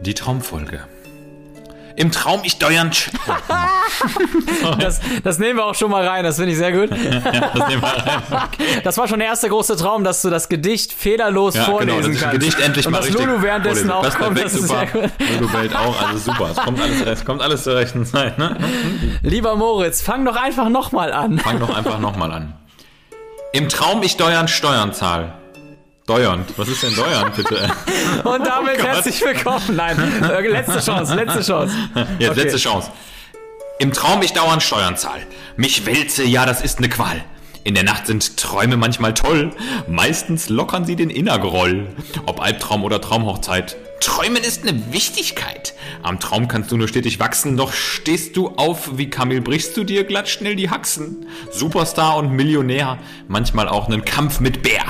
[0.00, 0.80] Die Traumfolge.
[1.96, 2.90] Im Traum ich steuern.
[4.78, 6.90] Das, das nehmen wir auch schon mal rein, das finde ich sehr gut.
[6.90, 8.22] das nehmen wir rein.
[8.84, 12.08] Das war schon der erste große Traum, dass du das Gedicht fehlerlos Ja, vorlesen genau,
[12.08, 12.40] ich das kannst.
[12.40, 14.86] Gedicht endlich Und mal dass richtig Lulu währenddessen auch das kommt, perfekt, das ist super.
[14.92, 15.10] sehr gut.
[15.40, 16.50] Lulu bellt auch, also super.
[16.52, 18.56] Es kommt alles, es kommt alles zur rechten Zeit, ne?
[19.22, 21.38] Lieber Moritz, fang doch einfach nochmal an.
[21.38, 22.54] Fang doch einfach nochmal an.
[23.52, 25.32] Im Traum ich steuern Steuern zahl.
[26.08, 26.54] Steuernd.
[26.56, 27.70] Was ist denn Steuern, bitte?
[28.24, 29.76] Und damit Oh herzlich willkommen.
[29.76, 31.74] Nein, äh, letzte Chance, letzte Chance.
[32.18, 32.40] Jetzt Okay.
[32.40, 32.90] letzte Chance.
[33.78, 35.20] Im Traum ich dauernd Steuern zahl.
[35.58, 37.22] Mich wälze, ja, das ist ne Qual.
[37.62, 39.50] In der Nacht sind Träume manchmal toll.
[39.86, 41.88] Meistens lockern sie den Innergroll.
[42.24, 43.76] Ob Albtraum oder Traumhochzeit.
[44.00, 45.74] Träumen ist ne Wichtigkeit.
[46.02, 49.84] Am Traum kannst du nur stetig wachsen, doch stehst du auf wie Kamel, brichst du
[49.84, 51.26] dir glatt schnell die Haxen.
[51.52, 54.84] Superstar und Millionär, manchmal auch nen Kampf mit Bär.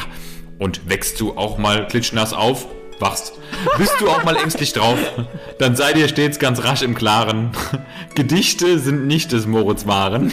[0.58, 2.66] Und wächst du auch mal klitschnass auf,
[3.00, 3.34] wachst.
[3.76, 4.98] Bist du auch mal ängstlich drauf,
[5.58, 7.50] dann sei dir stets ganz rasch im Klaren.
[8.14, 10.32] Gedichte sind nicht des Moritz Waren.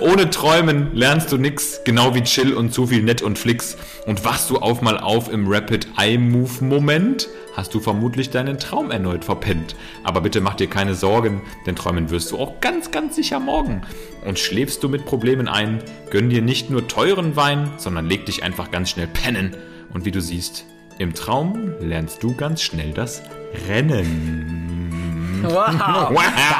[0.00, 3.76] Ohne Träumen lernst du nix, genau wie Chill und zu viel Nett und Flix.
[4.06, 8.58] Und wachst du auf mal auf im Rapid Eye Move Moment, hast du vermutlich deinen
[8.58, 9.74] Traum erneut verpennt.
[10.04, 13.82] Aber bitte mach dir keine Sorgen, denn träumen wirst du auch ganz, ganz sicher morgen.
[14.24, 18.42] Und schläfst du mit Problemen ein, gönn dir nicht nur teuren Wein, sondern leg dich
[18.42, 19.56] einfach ganz schnell pennen.
[19.92, 20.66] Und wie du siehst,
[20.98, 23.22] im Traum lernst du ganz schnell das
[23.68, 24.95] Rennen.
[25.42, 26.10] Wow,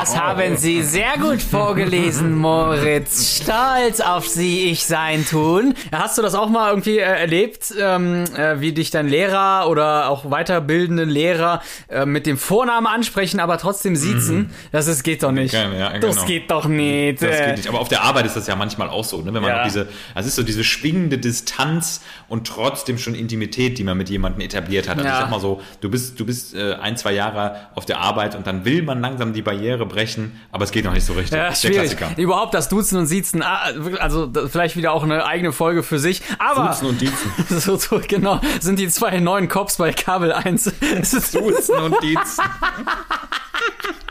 [0.00, 3.40] das haben Sie sehr gut vorgelesen, Moritz.
[3.42, 5.74] Stolz auf Sie, ich sein tun.
[5.92, 10.08] Hast du das auch mal irgendwie äh, erlebt, ähm, äh, wie dich dein Lehrer oder
[10.10, 14.50] auch weiterbildende Lehrer äh, mit dem Vornamen ansprechen, aber trotzdem siezen?
[14.72, 15.54] Das ist, geht doch nicht.
[15.54, 16.26] Ja, ja, Das genau.
[16.26, 17.22] geht doch nicht.
[17.22, 17.68] Das geht nicht.
[17.68, 19.32] Aber auf der Arbeit ist das ja manchmal auch so, ne?
[19.32, 19.64] wenn man Ja.
[19.64, 24.42] diese, das ist so diese schwingende Distanz und trotzdem schon Intimität, die man mit jemandem
[24.42, 24.96] etabliert hat.
[24.98, 25.14] Also Ja.
[25.14, 28.46] ich sag mal so, du bist, du bist ein, zwei Jahre auf der Arbeit und
[28.46, 31.38] dann will man langsam die Barriere brechen, aber es geht noch nicht so richtig.
[31.38, 31.96] Ja, schwierig.
[32.18, 36.20] Überhaupt das Duzen und Siezen, ah, also vielleicht wieder auch eine eigene Folge für sich.
[36.38, 37.32] Aber Duzen und Diezen.
[37.48, 40.72] so, so genau sind die zwei neuen Cops bei Kabel 1.
[41.00, 42.44] Es ist Duzen und Diezen.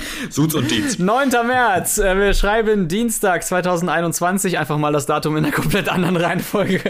[0.30, 0.98] Suz und Dietz.
[0.98, 1.30] 9.
[1.46, 1.98] März.
[1.98, 4.58] Äh, Wir schreiben Dienstag 2021.
[4.58, 6.80] Einfach mal das Datum in einer komplett anderen Reihenfolge.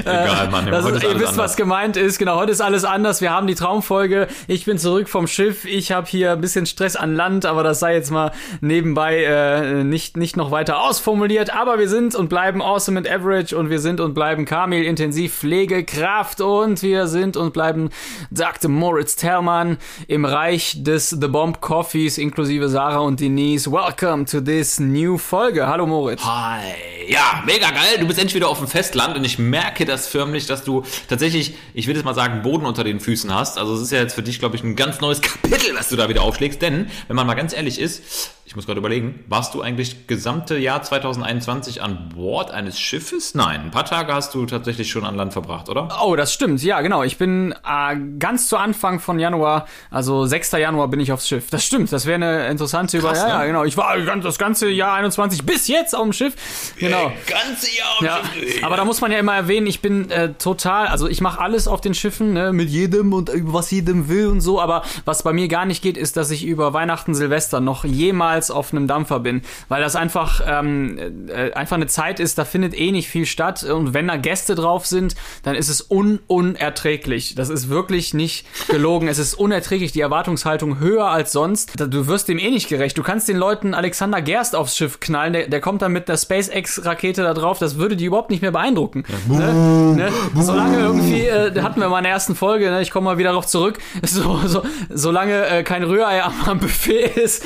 [0.00, 0.66] Egal, Mann.
[0.66, 2.18] Das ist, ihr wisst, was gemeint ist.
[2.18, 3.20] Genau, heute ist alles anders.
[3.20, 4.28] Wir haben die Traumfolge.
[4.46, 5.64] Ich bin zurück vom Schiff.
[5.64, 9.84] Ich habe hier ein bisschen Stress an Land, aber das sei jetzt mal nebenbei äh,
[9.84, 11.54] nicht, nicht noch weiter ausformuliert.
[11.54, 15.34] Aber wir sind und bleiben awesome and average und wir sind und bleiben Kamil intensiv
[15.34, 17.90] Pflegekraft und wir sind und bleiben,
[18.30, 19.78] sagte Moritz Tellmann,
[20.08, 23.70] im Reich des The Bomb Coffees inklusive Sarah und Denise.
[23.70, 25.66] Welcome to this new Folge.
[25.66, 26.24] Hallo Moritz.
[26.24, 26.62] Hi.
[27.06, 27.98] Ja, mega geil.
[28.00, 31.54] Du bist endlich wieder auf dem Festland und ich merke das förmlich, dass du tatsächlich,
[31.74, 33.58] ich will jetzt mal sagen, Boden unter den Füßen hast.
[33.58, 35.96] Also es ist ja jetzt für dich, glaube ich, ein ganz neues Kapitel, was du
[35.96, 36.62] da wieder aufschlägst.
[36.62, 40.56] Denn, wenn man mal ganz ehrlich ist, ich muss gerade überlegen, warst du eigentlich gesamte
[40.56, 43.34] Jahr 2021 an Bord eines Schiffes?
[43.34, 45.88] Nein, ein paar Tage hast du tatsächlich schon an Land verbracht, oder?
[46.02, 46.62] Oh, das stimmt.
[46.62, 47.02] Ja, genau.
[47.02, 50.52] Ich bin äh, ganz zu Anfang von Januar, also 6.
[50.52, 51.50] Januar bin ich aufs Schiff.
[51.50, 51.90] Das stimmt.
[51.92, 53.08] Das wäre eine interessante Über.
[53.08, 53.32] Krass, Ja, ne?
[53.32, 53.64] ja, genau.
[53.64, 56.34] Ich war ganz, das ganze Jahr 21 bis jetzt auf dem Schiff.
[56.78, 57.10] Genau.
[57.26, 58.62] Ganze Jahr auf Ja, Schiff.
[58.64, 61.66] aber da muss man ja immer erwähnen, ich bin äh, total, also ich mache alles
[61.66, 65.24] auf den Schiffen, ne, mit jedem und äh, was jedem will und so, aber was
[65.24, 68.86] bei mir gar nicht geht, ist, dass ich über Weihnachten, Silvester noch jemals auf einem
[68.86, 73.08] Dampfer bin, weil das einfach ähm, äh, einfach eine Zeit ist, da findet eh nicht
[73.08, 77.34] viel statt und wenn da Gäste drauf sind, dann ist es un unerträglich.
[77.34, 81.72] Das ist wirklich nicht gelogen, es ist unerträglich, die Erwartungshaltung höher als sonst.
[81.78, 82.96] Du wirst dem eh nicht gerecht.
[82.98, 86.16] Du kannst den Leuten Alexander Gerst aufs Schiff knallen, der, der kommt dann mit der
[86.16, 89.04] SpaceX-Rakete da drauf, das würde die überhaupt nicht mehr beeindrucken.
[89.28, 89.52] Ne?
[89.96, 90.12] Ne?
[90.34, 92.82] Solange irgendwie, äh, hatten wir mal in der ersten Folge, ne?
[92.82, 97.16] ich komme mal wieder darauf zurück, so, so, solange äh, kein Rührei am, am Buffet
[97.16, 97.44] ist,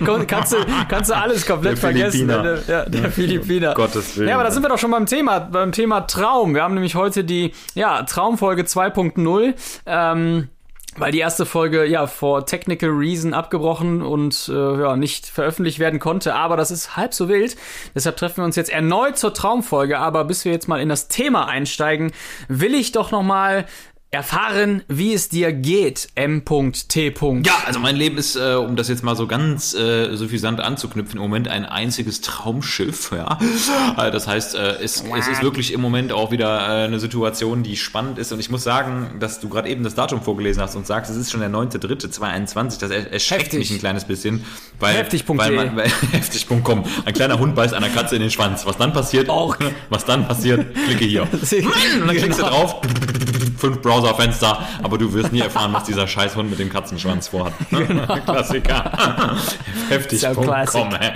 [0.00, 0.56] kannst, du,
[0.88, 2.26] kannst du alles komplett Der vergessen.
[2.26, 2.62] Ne?
[2.66, 3.74] Ja, der Philippiner.
[3.74, 4.28] Gottes Willen.
[4.28, 6.54] Ja, aber da sind wir doch schon beim Thema, beim Thema Traum.
[6.54, 9.54] Wir haben nämlich heute die ja, Traumfolge 2.0.
[9.86, 10.48] Ähm,
[10.96, 16.00] weil die erste Folge ja vor Technical Reason abgebrochen und äh, ja nicht veröffentlicht werden
[16.00, 17.56] konnte, aber das ist halb so wild.
[17.94, 19.98] Deshalb treffen wir uns jetzt erneut zur Traumfolge.
[19.98, 22.12] Aber bis wir jetzt mal in das Thema einsteigen,
[22.48, 23.66] will ich doch noch mal
[24.10, 27.14] erfahren, wie es dir geht, M.T.
[27.44, 31.16] Ja, also mein Leben ist, äh, um das jetzt mal so ganz äh, suffisant anzuknüpfen,
[31.16, 33.12] im Moment ein einziges Traumschiff.
[33.12, 33.38] Ja,
[33.98, 37.62] äh, das heißt, äh, es, es ist wirklich im Moment auch wieder äh, eine Situation,
[37.62, 38.32] die spannend ist.
[38.32, 41.16] Und ich muss sagen, dass du gerade eben das Datum vorgelesen hast und sagst, es
[41.18, 42.80] ist schon der 9.3.2021.
[42.80, 43.58] Das er erschreckt Heftig.
[43.58, 44.44] mich ein kleines bisschen,
[44.80, 46.84] weil heftig.com.
[47.04, 48.64] Ein kleiner Hund beißt einer Katze in den Schwanz.
[48.64, 49.28] Was dann passiert?
[49.28, 49.56] Och.
[49.90, 50.74] Was dann passiert?
[50.86, 51.22] Klicke hier.
[51.32, 52.48] Und dann klickst du Genau.
[52.50, 52.80] drauf.
[53.58, 57.52] Fünf Browserfenster, aber du wirst nie erfahren, was dieser scheiß Hund mit dem Katzenschwanz vorhat.
[57.88, 58.06] Genau.
[58.06, 58.90] Klassiker.
[59.88, 61.12] Heftig.com, ey.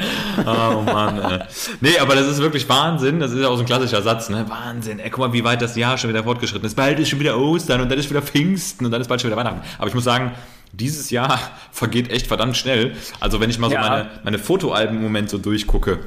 [0.46, 1.38] Oh Mann, ey.
[1.80, 3.20] Nee, aber das ist wirklich Wahnsinn.
[3.20, 4.46] Das ist ja auch so ein klassischer Satz, ne?
[4.48, 6.76] Wahnsinn, ey, guck mal, wie weit das Jahr schon wieder fortgeschritten ist.
[6.76, 9.30] Bald ist schon wieder Ostern und dann ist wieder Pfingsten und dann ist bald schon
[9.30, 9.60] wieder Weihnachten.
[9.78, 10.32] Aber ich muss sagen,
[10.72, 11.38] dieses Jahr
[11.72, 12.96] vergeht echt verdammt schnell.
[13.20, 13.80] Also wenn ich mal so ja.
[13.80, 16.00] meine, meine Fotoalben im Moment so durchgucke,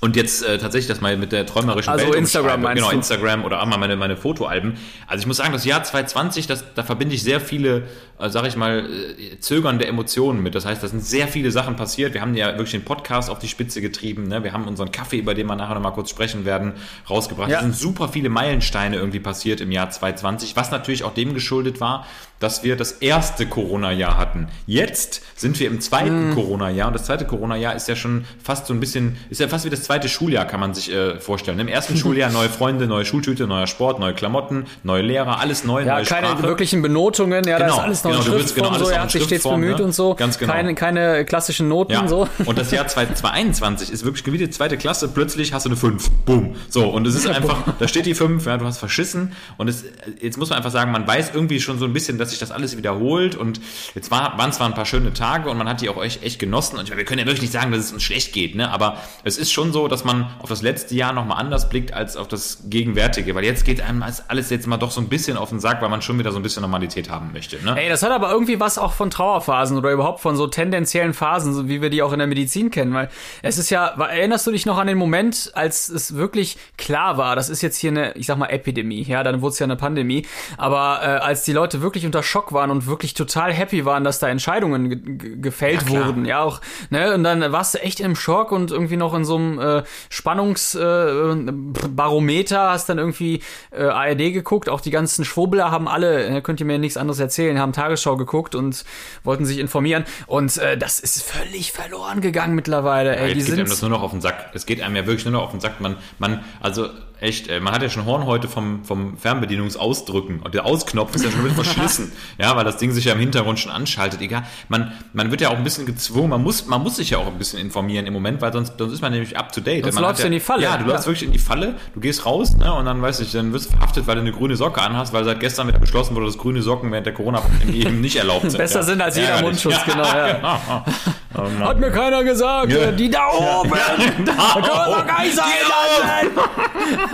[0.00, 2.96] und jetzt äh, tatsächlich das mal mit der träumerischen also Welt Instagram meinst Genau, du?
[2.96, 4.74] Instagram oder auch mal meine, meine Fotoalben.
[5.06, 7.84] Also ich muss sagen, das Jahr 2020, das, da verbinde ich sehr viele,
[8.18, 10.54] äh, sag ich mal, äh, zögernde Emotionen mit.
[10.54, 12.14] Das heißt, da sind sehr viele Sachen passiert.
[12.14, 14.28] Wir haben ja wirklich den Podcast auf die Spitze getrieben.
[14.28, 14.42] Ne?
[14.44, 16.72] Wir haben unseren Kaffee, über den wir nachher nochmal kurz sprechen werden,
[17.08, 17.50] rausgebracht.
[17.50, 17.58] Ja.
[17.58, 21.80] Es sind super viele Meilensteine irgendwie passiert im Jahr 2020, was natürlich auch dem geschuldet
[21.80, 22.06] war,
[22.40, 24.48] dass wir das erste Corona-Jahr hatten.
[24.66, 26.34] Jetzt sind wir im zweiten mm.
[26.34, 29.64] Corona-Jahr und das zweite Corona-Jahr ist ja schon fast so ein bisschen, ist ja fast
[29.64, 31.58] wie das zweite Schuljahr, kann man sich äh, vorstellen.
[31.58, 35.82] Im ersten Schuljahr neue Freunde, neue Schultüte, neuer Sport, neue Klamotten, neue Lehrer, alles neu,
[35.84, 36.42] ja, neue keine Sprache.
[36.44, 39.10] wirklichen Benotungen, ja, genau, da ist alles noch genau, in Schriftform, genau, so, er hat
[39.10, 39.84] sich stets bemüht ne?
[39.84, 40.14] und so.
[40.14, 40.52] Ganz genau.
[40.52, 42.08] Keine, keine klassischen Noten, ja.
[42.08, 42.28] so.
[42.44, 46.10] Und das Jahr 2021 ist wirklich die zweite Klasse, plötzlich hast du eine 5.
[46.24, 46.56] Boom.
[46.68, 49.84] So, und es ist einfach, da steht die 5, ja, du hast verschissen und es,
[50.20, 52.50] jetzt muss man einfach sagen, man weiß irgendwie schon so ein bisschen, dass sich das
[52.50, 53.60] alles wiederholt und
[53.94, 56.38] jetzt war, waren zwar ein paar schöne Tage und man hat die auch echt, echt
[56.38, 58.54] genossen und ich meine, wir können ja wirklich nicht sagen, dass es uns schlecht geht,
[58.54, 58.70] ne?
[58.70, 62.16] aber es ist schon so, dass man auf das letzte Jahr nochmal anders blickt als
[62.16, 65.50] auf das gegenwärtige, weil jetzt geht einem alles jetzt mal doch so ein bisschen auf
[65.50, 67.62] den Sack, weil man schon wieder so ein bisschen Normalität haben möchte.
[67.64, 67.74] Ne?
[67.76, 71.52] Ey, das hat aber irgendwie was auch von Trauerphasen oder überhaupt von so tendenziellen Phasen,
[71.52, 73.08] so wie wir die auch in der Medizin kennen, weil
[73.42, 77.34] es ist ja, erinnerst du dich noch an den Moment, als es wirklich klar war,
[77.34, 79.74] das ist jetzt hier eine, ich sag mal, Epidemie, ja, dann wurde es ja eine
[79.74, 80.24] Pandemie,
[80.56, 84.20] aber äh, als die Leute wirklich unter Schock waren und wirklich total happy waren, dass
[84.20, 86.24] da Entscheidungen ge gefällt ja, wurden.
[86.24, 86.60] Ja, auch,
[86.90, 89.82] ne, und dann warst du echt im Schock und irgendwie noch in so einem äh,
[90.08, 93.42] Spannungsbarometer, äh, hast dann irgendwie
[93.72, 94.68] äh, ARD geguckt.
[94.68, 98.16] Auch die ganzen Schwurbler haben alle, ne, könnt ihr mir nichts anderes erzählen, haben Tagesschau
[98.16, 98.84] geguckt und
[99.24, 100.04] wollten sich informieren.
[100.26, 103.16] Und äh, das ist völlig verloren gegangen mittlerweile.
[103.16, 104.50] Ey, ja, die geht einem das nur noch auf den Sack.
[104.54, 105.80] Es geht einem ja wirklich nur noch auf den Sack.
[105.80, 106.88] Man, man, also
[107.20, 111.30] echt, man hat ja schon Horn heute vom, vom Fernbedienungsausdrücken und der Ausknopf ist ja
[111.30, 114.20] schon ein bisschen verschlissen, ja, weil das Ding sich ja im Hintergrund schon anschaltet.
[114.20, 117.18] Egal, man, man wird ja auch ein bisschen gezwungen, man muss, man muss sich ja
[117.18, 119.84] auch ein bisschen informieren im Moment, weil sonst, sonst ist man nämlich up to date.
[119.84, 120.62] Sonst man läufst du ja, in die Falle.
[120.62, 123.32] Ja, du läufst wirklich in die Falle, du gehst raus, ne, und dann weiß ich,
[123.32, 126.14] dann wirst du verhaftet, weil du eine grüne Socke anhast, weil seit gestern wieder beschlossen
[126.14, 128.58] wurde, dass grüne Socken während der Corona-Pandemie eben nicht erlaubt sind.
[128.58, 128.82] Besser ja.
[128.84, 130.32] sind als jeder ja, Mundschutz, ja, genau, ja.
[130.32, 130.84] genau.
[131.34, 132.90] Oh Hat mir keiner gesagt, ja.
[132.90, 133.70] die da oben!
[133.70, 137.07] da, da können wir doch gar nicht sein lassen!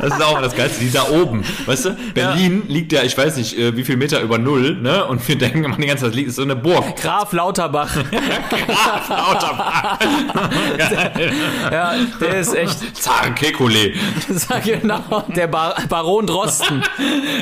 [0.00, 1.44] Das ist auch das Geilste, die da oben.
[1.66, 2.74] Weißt du, Berlin ja.
[2.74, 5.04] liegt ja, ich weiß nicht, äh, wie viel Meter über Null, ne?
[5.06, 6.96] Und wir denken immer die ganze Zeit, liegt ist so eine Burg.
[6.96, 7.94] Graf Lauterbach.
[8.66, 9.98] Graf Lauterbach.
[11.70, 12.96] ja, der ist echt.
[12.96, 13.94] Zaren Kekulé.
[14.28, 16.82] Sag genau, der Bar Baron Drosten.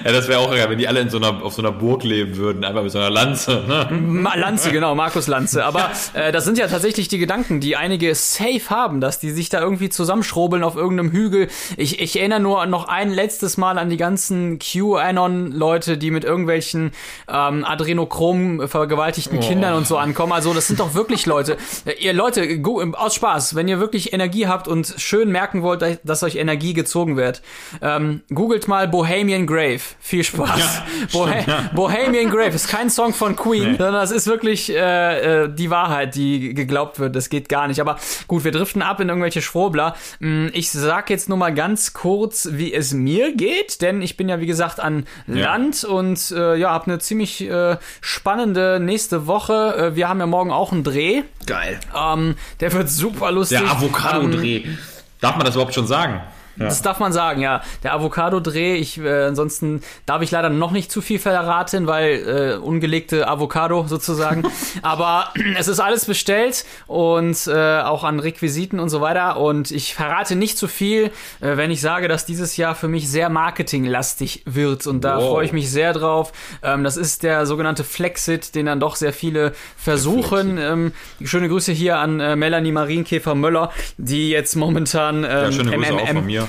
[0.05, 2.05] ja, das wäre auch geil, wenn die alle in so einer, auf so einer Burg
[2.05, 3.63] leben würden, einfach mit so einer Lanze.
[3.67, 4.31] Ne?
[4.37, 5.65] Lanze, genau, Markus Lanze.
[5.65, 9.49] Aber äh, das sind ja tatsächlich die Gedanken, die einige safe haben, dass die sich
[9.49, 11.49] da irgendwie zusammenschrobeln auf irgendeinem Hügel.
[11.77, 16.93] Ich, ich erinnere nur noch ein letztes Mal an die ganzen QAnon-Leute, die mit irgendwelchen
[17.29, 19.41] ähm, Adrenochrom vergewaltigten oh.
[19.41, 20.33] Kindern und so ankommen.
[20.33, 21.57] Also das sind doch wirklich Leute.
[21.99, 22.61] ihr Leute,
[22.95, 27.17] aus Spaß, wenn ihr wirklich Energie habt und schön merken wollt, dass euch Energie gezogen
[27.17, 27.43] wird,
[27.83, 29.81] ähm, googelt mal Bohemian Grave.
[30.01, 30.59] Viel Spaß.
[30.59, 31.71] Ja, Bohe stimmt, ja.
[31.75, 33.77] Bohemian Grave ist kein Song von Queen, nee.
[33.77, 37.17] sondern das ist wirklich äh, äh, die Wahrheit, die geglaubt wird.
[37.17, 37.81] Das geht gar nicht.
[37.81, 39.95] Aber gut, wir driften ab in irgendwelche Schwurbler.
[40.21, 44.29] Hm, ich sag jetzt nur mal ganz kurz, wie es mir geht, denn ich bin
[44.29, 45.47] ja wie gesagt an ja.
[45.47, 49.75] Land und äh, ja, habe eine ziemlich äh, spannende nächste Woche.
[49.77, 51.23] Äh, wir haben ja morgen auch einen Dreh.
[51.47, 51.81] Geil.
[51.97, 53.59] Ähm, der wird super lustig.
[53.59, 54.59] Der Avocado-Dreh.
[54.59, 54.79] Ähm,
[55.21, 56.21] Darf man das überhaupt schon sagen?
[56.57, 56.67] Ja.
[56.67, 57.63] Das darf man sagen, ja.
[57.83, 62.57] Der Avocado-Dreh, ich, äh, ansonsten darf ich leider noch nicht zu viel verraten, weil äh,
[62.57, 64.43] ungelegte Avocado sozusagen.
[64.83, 69.39] Aber es ist alles bestellt und äh, auch an Requisiten und so weiter.
[69.39, 73.09] Und ich verrate nicht zu viel, äh, wenn ich sage, dass dieses Jahr für mich
[73.09, 74.87] sehr marketinglastig wird.
[74.87, 75.31] Und da wow.
[75.31, 76.33] freue ich mich sehr drauf.
[76.63, 80.59] Ähm, das ist der sogenannte Flexit, den dann doch sehr viele versuchen.
[80.59, 80.93] Ähm,
[81.23, 86.03] schöne Grüße hier an äh, Melanie Marienkäfer-Möller, die jetzt momentan ähm, ja, schöne Grüße MMM,
[86.03, 86.49] auch von mir.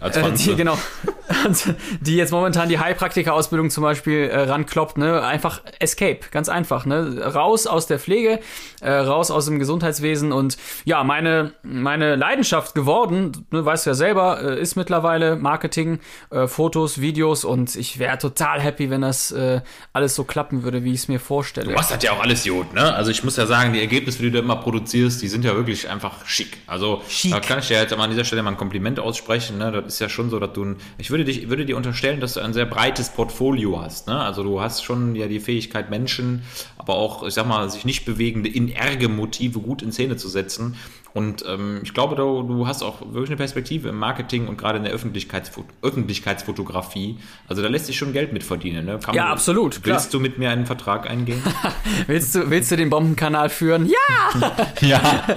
[0.00, 0.76] Als äh, die, genau.
[2.00, 5.22] die jetzt momentan die Heilpraktiker-Ausbildung zum Beispiel äh, rankloppt, ne?
[5.22, 7.22] Einfach Escape, ganz einfach, ne?
[7.34, 8.40] Raus aus der Pflege,
[8.80, 13.94] äh, raus aus dem Gesundheitswesen und ja, meine, meine Leidenschaft geworden, ne, weißt du ja
[13.94, 19.32] selber, äh, ist mittlerweile Marketing, äh, Fotos, Videos und ich wäre total happy, wenn das
[19.32, 19.60] äh,
[19.92, 21.68] alles so klappen würde, wie ich es mir vorstelle.
[21.68, 22.94] Du machst das ja auch alles gut, ne?
[22.94, 25.88] Also ich muss ja sagen, die Ergebnisse, die du immer produzierst, die sind ja wirklich
[25.88, 26.58] einfach schick.
[26.66, 27.32] Also schick.
[27.32, 29.83] da kann ich dir jetzt mal an dieser Stelle mal ein Kompliment aussprechen, ne?
[29.86, 32.40] Ist ja schon so, dass du, ich würde dich ich würde dir unterstellen, dass du
[32.40, 34.06] ein sehr breites Portfolio hast.
[34.06, 34.18] Ne?
[34.18, 36.42] Also du hast schon ja die Fähigkeit, Menschen,
[36.78, 40.28] aber auch, ich sag mal, sich nicht bewegende, in Ärge Motive gut in Szene zu
[40.28, 40.76] setzen.
[41.14, 44.78] Und ähm, ich glaube, du, du hast auch wirklich eine Perspektive im Marketing und gerade
[44.78, 47.18] in der Öffentlichkeitsfo Öffentlichkeitsfotografie.
[47.46, 48.84] Also da lässt sich schon Geld mit verdienen.
[48.86, 48.98] Ne?
[49.12, 49.74] ja, absolut.
[49.84, 50.10] Willst klar.
[50.10, 51.40] du mit mir einen Vertrag eingehen?
[52.08, 53.86] willst, du, willst du den Bombenkanal führen?
[53.86, 54.66] Ja!
[54.80, 55.24] ja.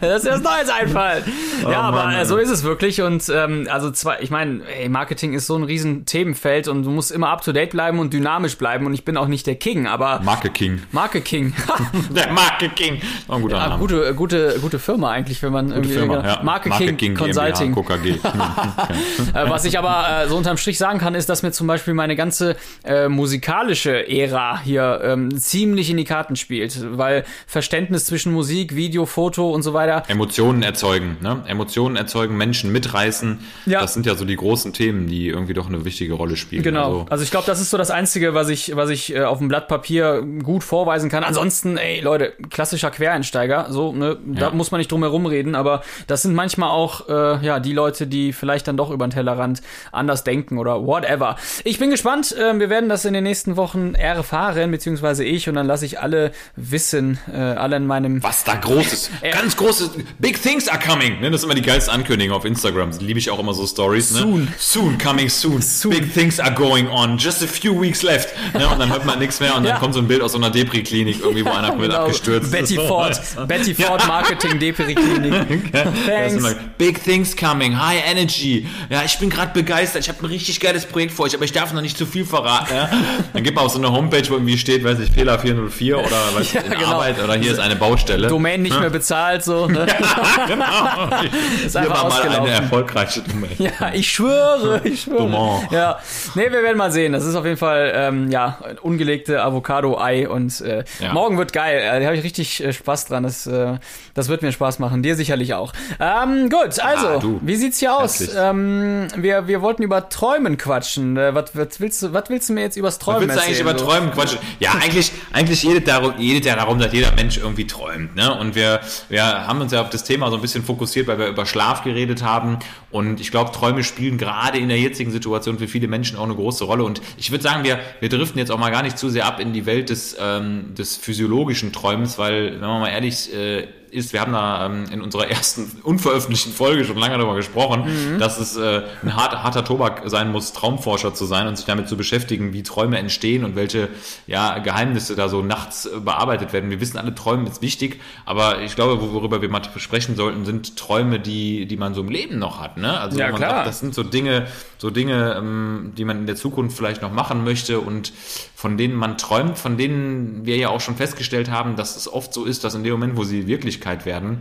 [0.00, 1.24] Das ist das Neues einfallen.
[1.64, 3.02] Oh, ja, aber Mann, so ist es wirklich.
[3.02, 7.10] Und ähm, also zwar, ich meine, Marketing ist so ein riesen Themenfeld und du musst
[7.10, 8.86] immer up to date bleiben und dynamisch bleiben.
[8.86, 10.20] Und ich bin auch nicht der King, aber.
[10.22, 10.82] Marke King.
[10.92, 11.54] Marke King.
[12.10, 13.00] Der Marke King.
[13.28, 13.80] Ein guter ja, Name.
[13.80, 16.42] Gute, gute, gute Firma eigentlich, wenn man gute Firma, ja.
[16.42, 17.74] Marke, Marke King, King Consulting.
[17.74, 18.88] GmbH.
[19.34, 21.94] Äh, was ich aber äh, so unterm Strich sagen kann, ist, dass mir zum Beispiel
[21.94, 28.32] meine ganze äh, musikalische Ära hier ähm, ziemlich in die Karten spielt, weil Verständnis zwischen
[28.32, 30.04] Musik, Video, Foto und so weiter.
[30.08, 31.42] Emotionen erzeugen, ne?
[31.46, 33.40] Emotionen erzeugen, Menschen mitreißen.
[33.66, 33.80] Ja.
[33.80, 36.62] Das sind ja so die großen Themen, die irgendwie doch eine wichtige Rolle spielen.
[36.62, 37.00] Genau.
[37.00, 39.38] Also, also ich glaube, das ist so das Einzige, was ich, was ich äh, auf
[39.38, 41.24] dem Blatt Papier gut vorweisen kann.
[41.24, 44.40] Ansonsten, ey, Leute, klassischer Quereinsteiger, so, ne, ja.
[44.40, 47.72] da muss man nicht drum herum reden, aber das sind manchmal auch, äh, ja, die
[47.72, 51.36] Leute, die vielleicht dann doch über den Tellerrand anders denken oder whatever.
[51.64, 55.54] Ich bin gespannt, äh, wir werden das in den nächsten Wochen erfahren, beziehungsweise ich, und
[55.54, 58.22] dann lasse ich alle wissen, äh, alle in meinem...
[58.22, 61.62] Was da Großes, äh, ganz großes, big things are coming, ne, das ist immer die
[61.62, 64.20] geilste Ankündigung auf Instagram, liebe ich auch immer so Stories, ne?
[64.20, 64.48] Soon.
[64.58, 65.62] Soon, coming soon.
[65.62, 65.90] soon.
[65.90, 69.18] Big things are going on, just a few weeks left, ne, und dann hört man
[69.18, 69.78] nichts mehr und dann ja.
[69.78, 71.94] kommt so ein Bild aus so einer Depri-Klinik, irgendwie, wo einer genau.
[71.94, 75.72] abgestürzt Betty Ford, Betty Ford Marketing Depri-Klinik.
[76.06, 76.56] Thanks.
[76.78, 78.66] Big things coming, high energy.
[78.90, 81.52] Ja, ich bin gerade begeistert, ich habe ein richtig geiles Projekt vor euch, aber ich
[81.52, 82.74] darf noch nicht zu viel verraten.
[82.74, 82.90] Ja?
[83.32, 86.06] Dann gibt man auch so eine Homepage, wo irgendwie steht, weiß ich, Fehler 404 oder
[86.34, 86.86] was ja, in genau.
[86.86, 88.28] Arbeit oder hier ist eine Baustelle.
[88.28, 89.66] Domain nicht mehr bezahlt, so.
[89.66, 89.86] Ne?
[89.86, 91.22] Ja, genau.
[91.64, 93.50] ist einfach hier war mal eine erfolgreiche Domain.
[93.58, 95.22] Ja, ich schwöre, ich schwöre.
[95.22, 95.68] Domain.
[95.70, 95.98] Ja,
[96.34, 97.12] nee, wir werden mal sehen.
[97.12, 101.12] Das ist auf jeden Fall, ähm, ja, ungelegte Avocado-Ei und äh, ja.
[101.12, 101.78] morgen wird geil.
[101.78, 103.22] Äh, da habe ich richtig äh, Spaß dran.
[103.22, 103.78] Das, äh,
[104.12, 105.02] das wird mir Spaß machen.
[105.02, 105.72] Dir sicherlich auch.
[105.98, 108.34] Ähm, gut, also, ah, wie sieht's hier aus?
[108.36, 111.16] Ähm, wir, wir wollten über Träumen quatschen.
[111.16, 113.60] Was, was, willst du, was willst du mir jetzt übers Träumen was willst du eigentlich
[113.60, 114.38] über Träumen quatschen?
[114.60, 118.14] Ja, eigentlich, eigentlich jedet, darum, jedet ja darum, dass jeder Mensch irgendwie träumt.
[118.14, 118.38] Ne?
[118.38, 121.28] Und wir, wir haben uns ja auf das Thema so ein bisschen fokussiert, weil wir
[121.28, 122.58] über Schlaf geredet haben.
[122.96, 126.34] Und ich glaube, Träume spielen gerade in der jetzigen Situation für viele Menschen auch eine
[126.34, 126.82] große Rolle.
[126.82, 129.38] Und ich würde sagen, wir, wir driften jetzt auch mal gar nicht zu sehr ab
[129.38, 134.12] in die Welt des, ähm, des physiologischen Träumens, weil, wenn man mal ehrlich äh, ist,
[134.12, 138.18] wir haben da ähm, in unserer ersten unveröffentlichten Folge schon lange darüber gesprochen, mhm.
[138.18, 141.88] dass es äh, ein hart, harter Tobak sein muss, Traumforscher zu sein und sich damit
[141.88, 143.88] zu beschäftigen, wie Träume entstehen und welche
[144.26, 146.70] ja, Geheimnisse da so nachts äh, bearbeitet werden.
[146.70, 150.76] Wir wissen alle, Träumen ist wichtig, aber ich glaube, worüber wir mal sprechen sollten, sind
[150.76, 152.76] Träume, die, die man so im Leben noch hat.
[152.76, 153.00] Ne?
[153.00, 153.50] Also ja, klar.
[153.50, 154.46] Sagt, das sind so Dinge,
[154.78, 158.12] so Dinge, ähm, die man in der Zukunft vielleicht noch machen möchte und
[158.56, 162.32] von denen man träumt, von denen wir ja auch schon festgestellt haben, dass es oft
[162.32, 164.40] so ist, dass in dem Moment, wo sie Wirklichkeit werden,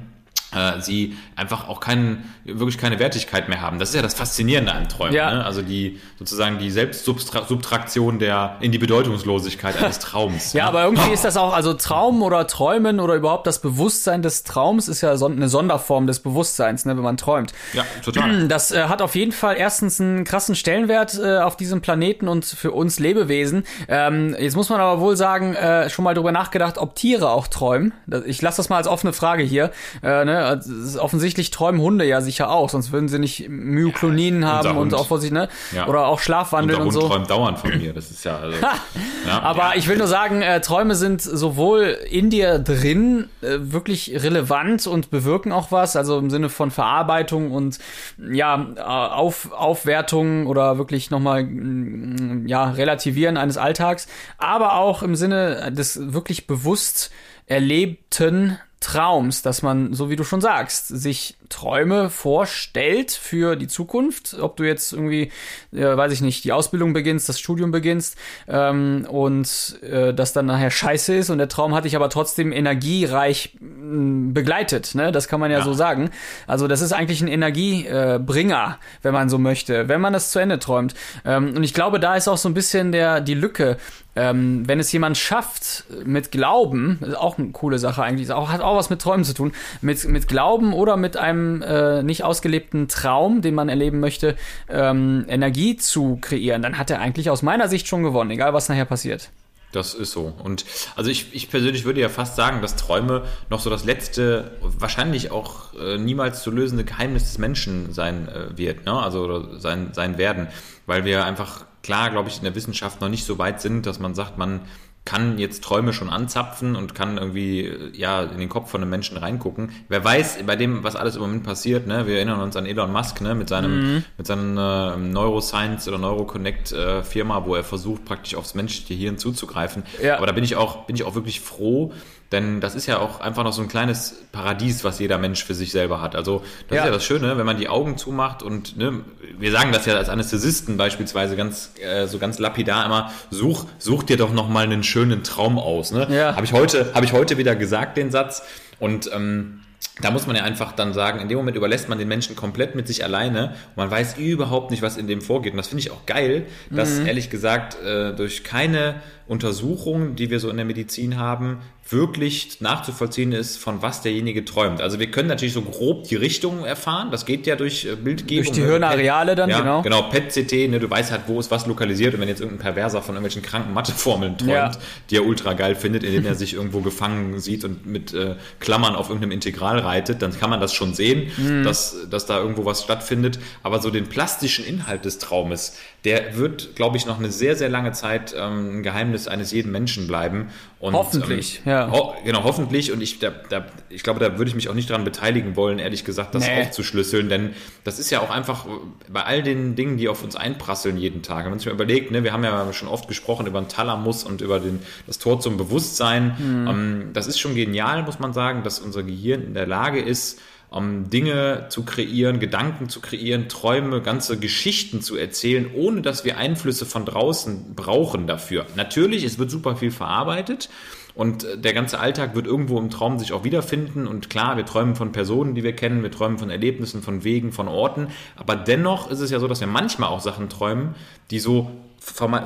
[0.56, 3.80] äh, sie einfach auch keinen, wirklich keine Wertigkeit mehr haben.
[3.80, 5.14] Das ist ja das Faszinierende an Träumen.
[5.14, 5.34] Ja.
[5.34, 5.46] Ne?
[5.46, 10.54] Also die sozusagen die Selbstsubtraktion der in die Bedeutungslosigkeit eines Traums.
[10.54, 14.22] ja, ja, aber irgendwie ist das auch, also Traum oder Träumen oder überhaupt das Bewusstsein
[14.22, 17.54] des Traums ist ja eine Sonderform des Bewusstseins, ne, wenn man träumt.
[17.74, 18.48] Ja, total.
[18.56, 22.46] Das äh, hat auf jeden Fall erstens einen krassen Stellenwert äh, auf diesem Planeten und
[22.46, 23.66] für uns Lebewesen.
[23.88, 27.48] Ähm, jetzt muss man aber wohl sagen, äh, schon mal drüber nachgedacht, ob Tiere auch
[27.48, 27.94] träumen.
[28.26, 29.72] Ich lasse das mal als offene Frage hier.
[30.04, 31.00] Äh, ne?
[31.00, 35.08] Offensichtlich träumen Hunde ja sicher auch, sonst würden sie nicht Myoklonien ja, haben und auch
[35.08, 35.50] vor sich, ne?
[35.74, 35.88] Ja.
[35.88, 37.02] Oder auch Schlafwandeln und so.
[37.02, 38.58] Hund träumt dauernd von mir, das ist ja, also,
[39.28, 44.12] ja Aber ich will nur sagen, äh, Träume sind sowohl in dir drin äh, wirklich
[44.24, 47.80] relevant und bewirken auch was, also im Sinne von Verarbeitung und
[48.18, 55.16] ja, äh, auf, Aufwertung oder wirklich nochmal mm, ja, Relativieren eines Alltags, aber auch im
[55.16, 57.12] Sinne des wirklich bewusst
[57.48, 64.38] erlebten Traums, dass man, so wie du schon sagst, sich Träume vorstellt für die Zukunft,
[64.40, 65.32] ob du jetzt irgendwie,
[65.72, 68.18] äh, weiß ich nicht, die Ausbildung beginnst, das Studium beginnst
[68.48, 72.52] ähm, und äh, das dann nachher scheiße ist und der Traum hat dich aber trotzdem
[72.52, 75.12] energiereich mh, begleitet, ne?
[75.12, 76.10] Das kann man ja, ja, so sagen.
[76.46, 80.40] Also das ist eigentlich ein Energiebringer, äh, wenn man so möchte, wenn man das zu
[80.40, 80.94] Ende träumt.
[81.24, 83.78] Ähm, und ich glaube, da ist auch so ein bisschen der die Lücke
[84.16, 88.62] ähm, wenn es jemand schafft, mit Glauben, ist auch eine coole Sache eigentlich, auch, hat
[88.62, 92.88] auch was mit Träumen zu tun, mit, mit Glauben oder mit einem äh, nicht ausgelebten
[92.88, 94.36] Traum, den man erleben möchte,
[94.70, 98.70] ähm, Energie zu kreieren, dann hat er eigentlich aus meiner Sicht schon gewonnen, egal was
[98.70, 99.30] nachher passiert.
[99.76, 100.34] Das ist so.
[100.42, 100.64] Und
[100.96, 105.32] also ich, ich persönlich würde ja fast sagen, dass Träume noch so das letzte, wahrscheinlich
[105.32, 108.94] auch äh, niemals zu lösende Geheimnis des Menschen sein äh, wird, ne?
[108.94, 110.48] Also sein, sein werden.
[110.86, 114.00] Weil wir einfach, klar, glaube ich, in der Wissenschaft noch nicht so weit sind, dass
[114.00, 114.62] man sagt, man
[115.06, 119.18] kann jetzt Träume schon anzapfen und kann irgendwie ja in den Kopf von einem Menschen
[119.18, 119.70] reingucken.
[119.88, 122.92] Wer weiß, bei dem, was alles im Moment passiert, ne, wir erinnern uns an Elon
[122.92, 124.04] Musk, ne, mit seinem, mhm.
[124.18, 129.20] mit seinem äh, Neuroscience oder Neuroconnect äh, Firma, wo er versucht, praktisch aufs menschliche Hirn
[129.20, 129.84] zuzugreifen.
[130.02, 130.18] Ja.
[130.18, 131.94] Aber da bin ich auch, bin ich auch wirklich froh,
[132.32, 135.54] denn das ist ja auch einfach noch so ein kleines Paradies, was jeder Mensch für
[135.54, 136.16] sich selber hat.
[136.16, 136.82] Also das ja.
[136.82, 139.02] ist ja das Schöne, wenn man die Augen zumacht und ne,
[139.38, 144.04] wir sagen das ja als Anästhesisten beispielsweise ganz äh, so ganz lapidar immer: Such, such
[144.04, 145.92] dir doch noch mal einen schönen Traum aus.
[145.92, 146.08] Ne?
[146.10, 146.36] Ja.
[146.36, 148.42] Habe ich heute habe ich heute wieder gesagt den Satz
[148.80, 149.62] und ähm,
[150.02, 152.76] da muss man ja einfach dann sagen, in dem Moment überlässt man den Menschen komplett
[152.76, 155.54] mit sich alleine und man weiß überhaupt nicht, was in dem vorgeht.
[155.54, 157.06] Und das finde ich auch geil, dass mhm.
[157.06, 158.96] ehrlich gesagt äh, durch keine
[159.28, 164.82] Untersuchungen, die wir so in der Medizin haben, wirklich nachzuvollziehen ist, von was derjenige träumt.
[164.82, 168.44] Also wir können natürlich so grob die Richtung erfahren, das geht ja durch äh, Bildgebung.
[168.44, 169.82] Durch die Hirnareale dann, ja, genau.
[169.84, 173.04] Genau, PET-CT, ne, du weißt halt, wo ist was lokalisiert und wenn jetzt irgendein Perverser
[173.04, 174.72] von irgendwelchen kranken Matheformeln träumt, ja.
[175.12, 178.96] die er ultra geil findet, indem er sich irgendwo gefangen sieht und mit äh, Klammern
[178.96, 181.64] auf irgendeinem Integral reitet, dann kann man das schon sehen, mhm.
[181.64, 183.38] dass, dass da irgendwo was stattfindet.
[183.62, 187.68] Aber so den plastischen Inhalt des Traumes, der wird, glaube ich, noch eine sehr, sehr
[187.68, 190.50] lange Zeit ähm, ein Geheimnis eines jeden Menschen bleiben.
[190.80, 191.92] Und, hoffentlich, ähm, ja.
[191.92, 192.92] Ho genau, hoffentlich.
[192.92, 195.80] Und ich, da, da, ich glaube, da würde ich mich auch nicht daran beteiligen wollen,
[195.80, 196.62] ehrlich gesagt, das nee.
[196.62, 197.28] aufzuschlüsseln.
[197.28, 198.68] Denn das ist ja auch einfach
[199.10, 201.46] bei all den Dingen, die auf uns einprasseln jeden Tag.
[201.46, 204.24] Wenn man sich mal überlegt, ne, wir haben ja schon oft gesprochen über den Thalamus
[204.24, 206.36] und über den, das Tor zum Bewusstsein.
[206.38, 206.68] Mhm.
[206.68, 210.40] Ähm, das ist schon genial, muss man sagen, dass unser Gehirn in der Lage ist,
[210.76, 216.38] um Dinge zu kreieren, Gedanken zu kreieren, Träume, ganze Geschichten zu erzählen, ohne dass wir
[216.38, 218.66] Einflüsse von draußen brauchen dafür.
[218.76, 220.70] Natürlich, es wird super viel verarbeitet.
[221.14, 224.06] Und äh, der ganze Alltag wird irgendwo im Traum sich auch wiederfinden.
[224.06, 227.54] Und klar, wir träumen von Personen, die wir kennen, wir träumen von Erlebnissen, von Wegen,
[227.54, 228.10] von Orten.
[228.36, 230.96] Aber dennoch ist es ja so, dass wir manchmal auch Sachen träumen,
[231.32, 231.72] die so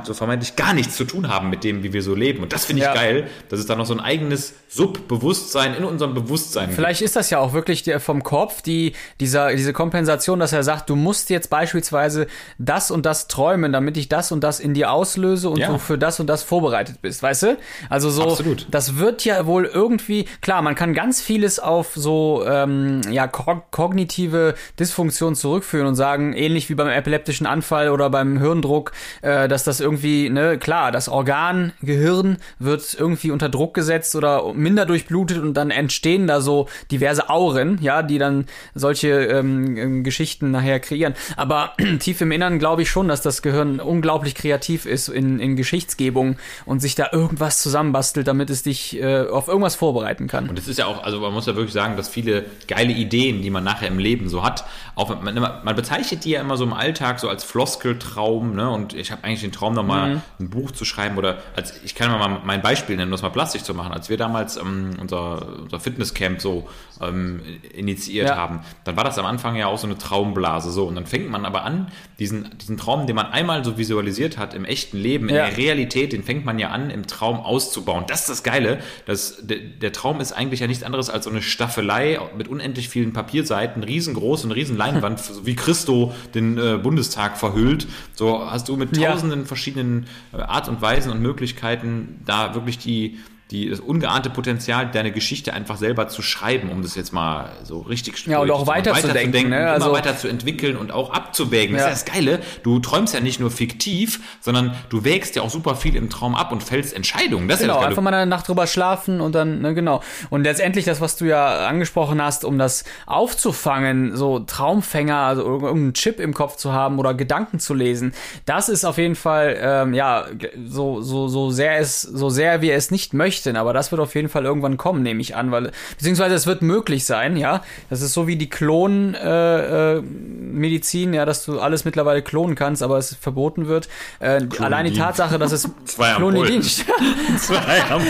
[0.03, 2.41] so vermeintlich gar nichts zu tun haben mit dem, wie wir so leben.
[2.43, 2.93] Und das finde ich ja.
[2.93, 7.07] geil, dass es da noch so ein eigenes Subbewusstsein in unserem Bewusstsein Vielleicht gibt.
[7.07, 10.89] ist das ja auch wirklich der vom Kopf, die, dieser, diese Kompensation, dass er sagt,
[10.89, 14.91] du musst jetzt beispielsweise das und das träumen, damit ich das und das in dir
[14.91, 15.67] auslöse und ja.
[15.67, 17.57] du für das und das vorbereitet bist, weißt du?
[17.89, 18.67] Also so, Absolut.
[18.71, 24.55] das wird ja wohl irgendwie, klar, man kann ganz vieles auf so, ähm, ja, kognitive
[24.79, 28.91] Dysfunktion zurückführen und sagen, ähnlich wie beim epileptischen Anfall oder beim Hirndruck,
[29.21, 34.53] äh, dass das irgendwie, ne, klar, das Organ Gehirn wird irgendwie unter Druck gesetzt oder
[34.53, 40.03] minder durchblutet und dann entstehen da so diverse Auren, ja, die dann solche ähm, ähm
[40.03, 41.13] Geschichten nachher kreieren.
[41.35, 45.55] Aber tief im Innern glaube ich schon, dass das Gehirn unglaublich kreativ ist in, in
[45.55, 50.49] Geschichtsgebung und sich da irgendwas zusammenbastelt, damit es dich äh, auf irgendwas vorbereiten kann.
[50.49, 53.41] Und es ist ja auch, also man muss ja wirklich sagen, dass viele geile Ideen,
[53.41, 56.63] die man nachher im Leben so hat, auch man, man bezeichnet die ja immer so
[56.63, 58.69] im Alltag so als Floskeltraum, ne?
[58.69, 60.21] Und ich habe eigentlich eigentlich den Traum, nochmal mhm.
[60.39, 63.29] ein Buch zu schreiben oder als ich kann mal mein Beispiel nennen, um das mal
[63.29, 63.91] plastisch zu machen.
[63.91, 66.67] Als wir damals ähm, unser, unser Fitnesscamp so
[67.01, 67.41] ähm,
[67.73, 68.35] initiiert ja.
[68.35, 71.29] haben, dann war das am Anfang ja auch so eine Traumblase so und dann fängt
[71.29, 71.87] man aber an,
[72.19, 75.47] diesen, diesen Traum, den man einmal so visualisiert hat im echten Leben, in ja.
[75.47, 78.05] der Realität, den fängt man ja an, im Traum auszubauen.
[78.07, 78.79] Das ist das Geile.
[79.05, 82.89] Das, der, der Traum ist eigentlich ja nichts anderes als so eine Staffelei mit unendlich
[82.89, 87.87] vielen Papierseiten, riesengroß und riesen Leinwand, wie Christo den äh, Bundestag verhüllt.
[88.13, 92.77] So hast du mit tausend tausenden verschiedenen äh, Art und Weisen und Möglichkeiten, da wirklich
[92.77, 93.19] die
[93.51, 97.79] die, das ungeahnte Potenzial, deine Geschichte einfach selber zu schreiben, um das jetzt mal so
[97.79, 99.71] richtig ja, und auch weiter, weiter zu denken, denken ne?
[99.71, 101.75] also, immer weiter zu entwickeln und auch abzuwägen.
[101.75, 101.87] Ja.
[101.87, 102.39] Das ist ja das Geile.
[102.61, 106.35] Du träumst ja nicht nur fiktiv, sondern du wägst ja auch super viel im Traum
[106.35, 107.47] ab und fällst Entscheidungen.
[107.47, 110.03] Das genau, ist ja einfach mal eine Nacht drüber schlafen und dann, ne, genau.
[110.29, 115.93] Und letztendlich das, was du ja angesprochen hast, um das aufzufangen, so Traumfänger, also irgendeinen
[115.95, 118.13] Chip im Kopf zu haben oder Gedanken zu lesen,
[118.45, 120.25] das ist auf jeden Fall, ähm, ja,
[120.67, 123.99] so, so, so sehr es, so sehr wir es nicht möchten, möchten, aber das wird
[124.01, 127.63] auf jeden Fall irgendwann kommen, nehme ich an, weil beziehungsweise es wird möglich sein, ja.
[127.89, 132.83] Das ist so wie die Klon-Medizin, äh, äh, ja, dass du alles mittlerweile klonen kannst,
[132.83, 133.87] aber es verboten wird.
[134.19, 135.67] Äh, allein die Tatsache, dass es
[136.15, 136.61] Klonidin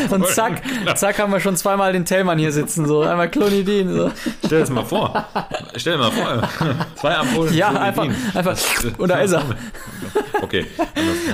[0.10, 0.62] Und zack,
[0.96, 3.94] zack haben wir schon zweimal den Tellmann hier sitzen, so einmal Klonidin.
[3.94, 4.12] So.
[4.46, 5.26] Stell dir das mal vor.
[5.76, 6.50] Stell dir mal vor.
[6.96, 7.54] Zwei Ampullen.
[7.54, 8.58] Ja, einfach, einfach.
[8.98, 9.44] Und da ist er.
[10.42, 10.66] Okay.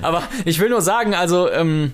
[0.02, 1.94] Aber ich will nur sagen, also ähm,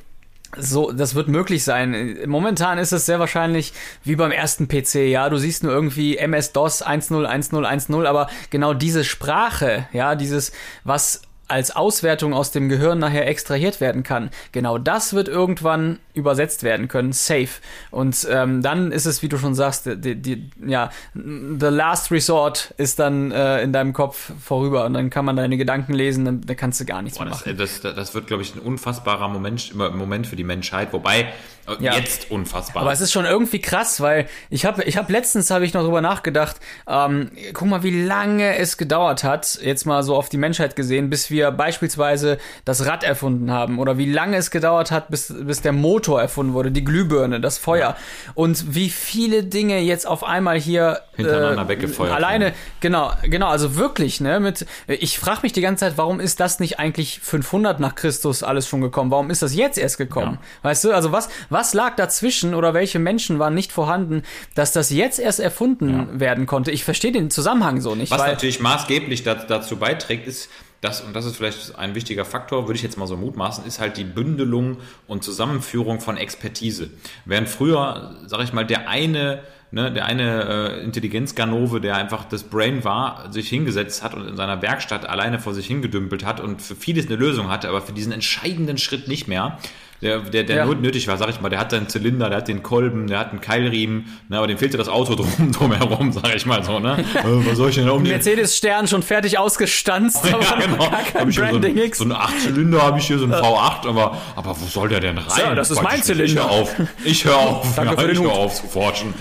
[0.58, 2.18] so, das wird möglich sein.
[2.26, 5.30] Momentan ist es sehr wahrscheinlich wie beim ersten PC, ja.
[5.30, 10.52] Du siehst nur irgendwie MS-DOS 101010, aber genau diese Sprache, ja, dieses,
[10.84, 14.30] was als Auswertung aus dem Gehirn nachher extrahiert werden kann.
[14.52, 17.50] Genau das wird irgendwann übersetzt werden können, safe.
[17.92, 22.74] Und ähm, dann ist es, wie du schon sagst, die, die, ja, the last resort
[22.78, 26.42] ist dann äh, in deinem Kopf vorüber und dann kann man deine Gedanken lesen, dann,
[26.42, 27.58] dann kannst du gar nichts Boah, mehr das, machen.
[27.58, 31.22] das, das wird, glaube ich, ein unfassbarer Moment, Moment für die Menschheit, wobei
[31.68, 31.96] äh, Ja.
[31.96, 32.84] jetzt unfassbar.
[32.84, 35.84] Aber es ist schon irgendwie krass, weil ich habe ich hab letztens habe ich noch
[35.84, 40.38] drüber nachgedacht, ähm, guck mal, wie lange es gedauert hat, jetzt mal so auf die
[40.38, 45.10] Menschheit gesehen, bis wir beispielsweise das Rad erfunden haben oder wie lange es gedauert hat,
[45.10, 47.96] bis, bis der Motor erfunden wurde, die Glühbirne, das Feuer
[48.36, 52.56] und wie viele Dinge jetzt auf einmal hier Hintereinander weggefeuert Alleine, werden.
[52.82, 56.60] genau, genau, also wirklich, ne, mit ich frage mich die ganze Zeit, warum ist das
[56.60, 59.10] nicht eigentlich 500 nach Christus alles schon gekommen?
[59.10, 60.38] Warum ist das jetzt erst gekommen?
[60.62, 64.24] Weißt du, also was was lag dazwischen oder welche Menschen waren nicht vorhanden,
[64.56, 66.72] dass das jetzt erst erfunden werden konnte?
[66.72, 70.50] Ich verstehe den Zusammenhang so nicht, Was natürlich maßgeblich da, dazu beiträgt, ist,
[70.82, 73.80] dass, und das ist vielleicht ein wichtiger Faktor, würde ich jetzt mal so mutmaßen, ist
[73.80, 76.90] halt die Bündelung und Zusammenführung von Expertise.
[77.26, 82.44] Während früher, sag ich mal, der eine, ne, der eine äh, Intelligenzganove, der einfach das
[82.44, 86.64] Brain war, sich hingesetzt hat und in seiner Werkstatt alleine vor sich hingedümpelt hat und
[86.64, 89.60] für vieles eine Lösung hatte, aber für diesen entscheidenden Schritt nicht mehr.
[90.02, 90.66] Der, der, der Ja.
[90.66, 93.30] nötig war, sag ich mal, der hat seinen Zylinder, der hat den Kolben, der hat
[93.32, 96.98] einen Keilriemen, ne, aber dem fehlte das Auto drum, drumherum, sag ich mal so, ne?
[97.14, 100.78] äh, was soll ich denn da um Mercedes-Stern schon fertig ausgestanzt, aber ja, genau.
[100.78, 102.00] gar kein Hab so, Branding ein, X.
[102.00, 105.18] so einen 8-Zylinder habe ich hier, so einen V8, aber, aber wo soll der denn
[105.20, 105.50] rein?
[105.50, 106.26] So, das ist mein Zylinder.
[106.26, 106.76] Ich hör auf.
[107.04, 107.76] Ich höre auf.
[107.76, 109.14] Danke ja, ich höre auf zu forschen.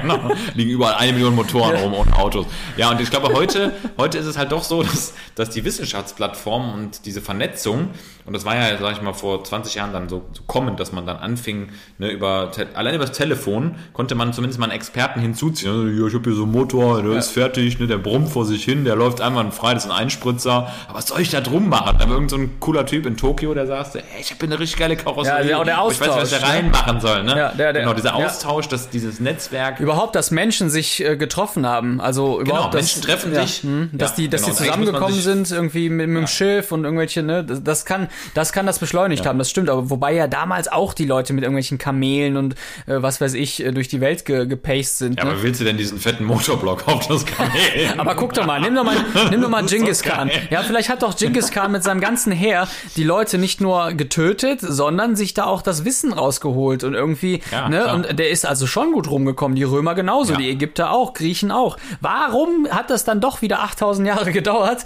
[0.00, 0.30] Genau.
[0.54, 2.46] Liegen überall eine Million Motoren rum und Autos.
[2.76, 6.72] Ja, und ich glaube, heute, heute ist es halt doch so, dass, dass die Wissenschaftsplattformen
[6.72, 7.90] und diese Vernetzung,
[8.26, 10.92] und das war ja, sag ich mal, vor 20 Jahren dann so, so kommend, dass
[10.92, 15.20] man dann anfing, ne, über, allein über das Telefon konnte man zumindest mal einen Experten
[15.20, 15.70] hinzuziehen.
[15.70, 18.44] Also, ja, ich habe hier so einen Motor, der ist fertig, ne, der brummt vor
[18.46, 20.68] sich hin, der läuft einmal frei, das ist ein Einspritzer.
[20.88, 21.96] Aber was soll ich da drum machen?
[21.98, 24.48] Da war irgend so ein cooler Typ in Tokio, der sagte, ey, ich habe hier
[24.48, 25.50] eine richtig geile Karosserie.
[25.50, 26.56] Ja, der- der aber ich weiß nicht, was der Austausch, ne?
[26.62, 27.24] reinmachen soll.
[27.24, 27.30] Ne?
[27.36, 28.26] Ja, der- der- genau, dieser ja.
[28.26, 32.96] Austausch, dass dieses Netzwerk Überhaupt, dass Menschen sich äh, getroffen haben, also überhaupt, dass, Genau,
[32.96, 33.62] Menschen treffen ja, sich.
[33.62, 36.84] hm, dass Ja, die, dass genau, die zusammengekommen sind irgendwie mit, mit dem Schiff und
[36.84, 39.70] irgendwelche, ne, das, das kann, das kann das beschleunigt haben, das stimmt.
[39.70, 42.54] Aber wobei ja damals auch die Leute mit irgendwelchen Kamelen und
[42.86, 45.18] äh, was weiß ich äh, durch die Welt ge, gepaced sind.
[45.18, 45.30] Ja, ne?
[45.32, 47.52] aber willst du denn diesen fetten Motorblock auf das Kamel?
[47.98, 48.96] Aber guck doch mal, nimm doch mal,
[49.30, 50.30] nimm doch mal Genghis doch Khan.
[50.50, 54.60] Ja, vielleicht hat doch Genghis Khan mit seinem ganzen Heer die Leute nicht nur getötet,
[54.60, 57.94] sondern sich da auch das Wissen rausgeholt und irgendwie, Ja, ne, klar.
[57.94, 60.38] und der ist also schon gut rumgekommen, die Römer genauso, Ja.
[60.38, 61.76] die Ägypter auch, Griechen auch.
[62.00, 64.84] Warum hat das dann doch wieder 8000 Jahre gedauert?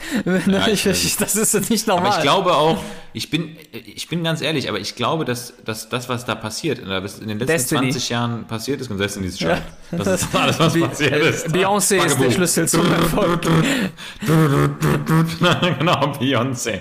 [0.72, 2.06] ich, ich ich, das ist nicht normal.
[2.08, 2.78] Aber ich glaube auch,
[3.18, 6.80] ich bin, ich bin ganz ehrlich, aber ich glaube, dass, dass das, was da passiert,
[6.86, 7.90] was in den letzten Destiny.
[7.90, 9.58] 20 Jahren passiert ist, und Destiny ist schön.
[9.90, 11.48] Das ist alles, was passiert ist.
[11.48, 12.30] Beyoncé ist der.
[12.30, 13.42] Schlüssel zum Erfolg.
[15.78, 16.80] genau, Beyoncé.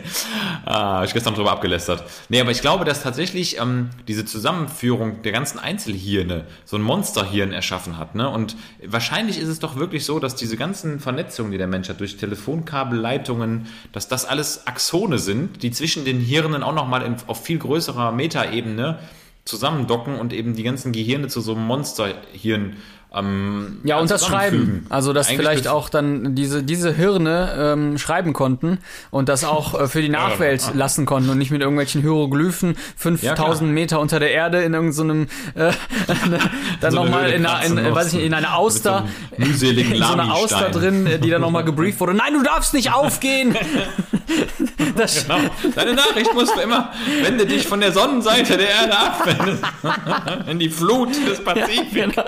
[0.63, 2.03] Ah, ich gestern drüber abgelästert.
[2.29, 7.51] Nee, aber ich glaube, dass tatsächlich ähm, diese Zusammenführung der ganzen Einzelhirne so ein Monsterhirn
[7.51, 8.13] erschaffen hat.
[8.13, 8.29] Ne?
[8.29, 11.99] Und wahrscheinlich ist es doch wirklich so, dass diese ganzen Vernetzungen, die der Mensch hat,
[11.99, 17.57] durch Telefonkabelleitungen, dass das alles Axone sind, die zwischen den Hirnen auch nochmal auf viel
[17.57, 18.99] größerer Metaebene
[19.45, 22.77] zusammendocken und eben die ganzen Gehirne zu so einem Monsterhirn
[23.13, 24.25] ähm, Ja, und das.
[24.25, 24.85] Schreiben.
[24.89, 28.79] Also, dass Eigentlich vielleicht auch dann diese, diese Hirne ähm, schreiben konnten
[29.11, 33.35] und das auch äh, für die Nachwelt lassen konnten und nicht mit irgendwelchen Hieroglyphen 5000
[33.59, 33.71] klar.
[33.73, 35.71] Meter unter der Erde in irgendeinem, äh,
[36.81, 39.05] dann So nochmal in, einer- in, kratzen weiß ich nicht, in einer Auster,
[39.37, 40.33] einem mühseligen in so einer.
[40.33, 42.13] Auster drin, äh, die dann nochmal gebrieft wurde.
[42.13, 43.55] Nein, du darfst nicht aufgehen!
[44.95, 45.39] das, Genau.
[45.75, 46.91] Deine Nachricht musst du immer,
[47.23, 51.93] wende dich von der Sonnenseite der Erde ab, wenn- in die Flut des Pazifik.
[51.93, 52.23] Genau.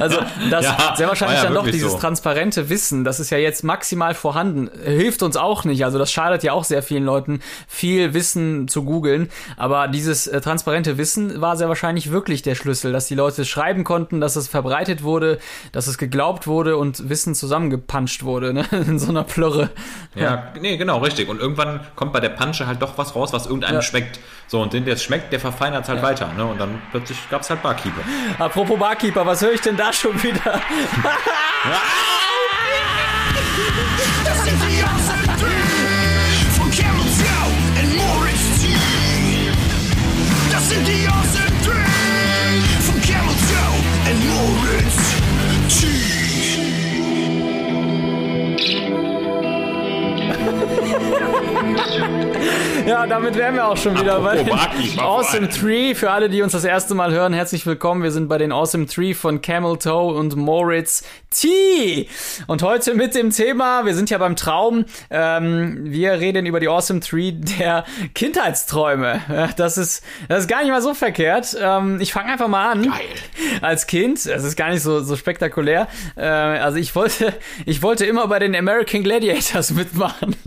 [0.00, 0.17] Also
[0.50, 1.98] das Ja, sehr wahrscheinlich ja dann doch dieses so.
[1.98, 5.84] transparente Wissen, das ist ja jetzt maximal vorhanden, hilft uns auch nicht.
[5.84, 9.28] Also das schadet ja auch sehr vielen Leuten, viel Wissen zu googeln.
[9.56, 13.84] Aber dieses äh, transparente Wissen war sehr wahrscheinlich wirklich der Schlüssel, dass die Leute schreiben
[13.84, 15.38] konnten, dass es verbreitet wurde,
[15.72, 18.64] dass es geglaubt wurde und Wissen zusammengepanscht wurde ne?
[18.70, 19.70] in so einer Plörre.
[20.14, 21.28] Ja, nee, genau, richtig.
[21.28, 23.82] Und irgendwann kommt bei der Pansche halt doch was raus, was irgendeinem Ja.
[23.82, 24.18] schmeckt.
[24.48, 26.32] So, und den, der es schmeckt, der verfeinert es halt weiter.
[26.36, 26.44] Ne?
[26.44, 28.00] Und dann plötzlich gab es halt Barkeeper.
[28.38, 30.40] Apropos Barkeeper, was höre ich denn da schon wieder?
[52.88, 55.60] Ja, damit wären wir auch schon wieder bei den Apropos Baki, mach Awesome weiter.
[55.60, 55.94] 3.
[55.94, 58.02] Für alle, die uns das erste Mal hören, herzlich willkommen.
[58.02, 62.08] Wir sind bei den Awesome 3 von Camel Toe und Moritz T.
[62.46, 66.68] Und heute mit dem Thema, wir sind ja beim Traum, ähm, wir reden über die
[66.68, 69.20] Awesome 3 der Kindheitsträume.
[69.58, 71.58] Das ist, das ist gar nicht mal so verkehrt.
[71.60, 72.84] Ähm, ich fange einfach mal an.
[72.84, 73.60] Geil.
[73.60, 75.88] Als Kind, es ist gar nicht so, so spektakulär.
[76.16, 77.34] Äh, also ich wollte,
[77.66, 80.36] ich wollte immer bei den American Gladiators mitmachen.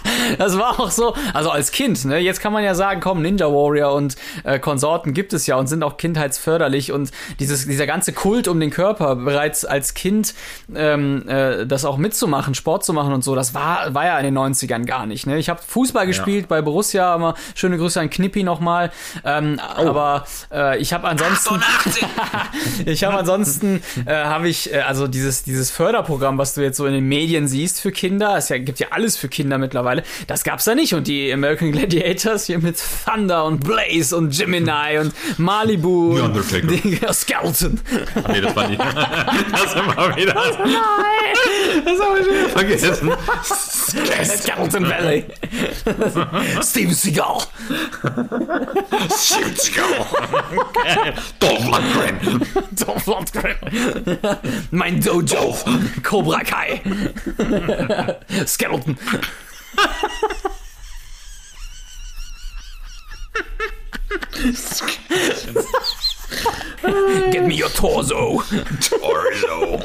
[0.37, 2.19] das war auch so, also als Kind, ne?
[2.19, 5.67] Jetzt kann man ja sagen, komm, Ninja Warrior und äh, Konsorten gibt es ja und
[5.67, 10.33] sind auch kindheitsförderlich und dieses, dieser ganze Kult um den Körper bereits als Kind
[10.75, 14.25] ähm, äh, das auch mitzumachen, Sport zu machen und so, das war, war ja in
[14.25, 15.27] den 90ern gar nicht.
[15.27, 15.37] Ne?
[15.37, 18.91] Ich habe Fußball gespielt bei Borussia, immer schöne Grüße an Knippi nochmal.
[19.23, 21.55] Ähm, Aber äh, ich habe ansonsten.
[21.55, 22.07] 88.
[22.85, 26.85] Ich habe ansonsten äh, habe ich äh, also dieses dieses Förderprogramm, was du jetzt so
[26.85, 30.00] in den Medien siehst für Kinder, es ja, gibt ja alles für Kinder mittlerweile.
[30.27, 34.97] Das gab's da nicht und die American Gladiators hier mit Thunder und Blaze und Gemini
[34.99, 36.67] und Malibu The und Undertaker.
[36.67, 37.79] die Skeleton.
[38.29, 38.81] nee, das war nicht.
[39.51, 40.33] Das immer wieder.
[40.33, 43.11] Das habe ich wieder vergessen.
[44.37, 45.25] Skeleton Valley.
[46.63, 47.37] Steven Seagal.
[51.39, 52.41] Dolph Lundgren.
[52.71, 53.55] Dolph Lundgren.
[54.71, 55.55] Mein Dojo.
[56.03, 56.81] Cobra Kai.
[58.45, 58.97] Skeleton.
[64.33, 64.83] Das ist
[67.31, 68.41] Get me your torso.
[68.79, 69.79] Torso.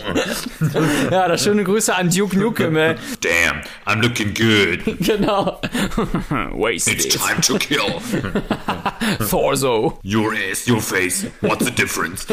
[1.11, 2.95] Ja, das schöne Grüße an Duke Nukem, ey.
[3.21, 4.99] Damn, I'm looking good.
[5.01, 5.61] Genau.
[5.63, 7.13] It's Wasted.
[7.13, 8.01] time to kill.
[9.29, 9.99] Torso.
[10.03, 11.27] Your ass, your face.
[11.41, 12.27] What's the difference?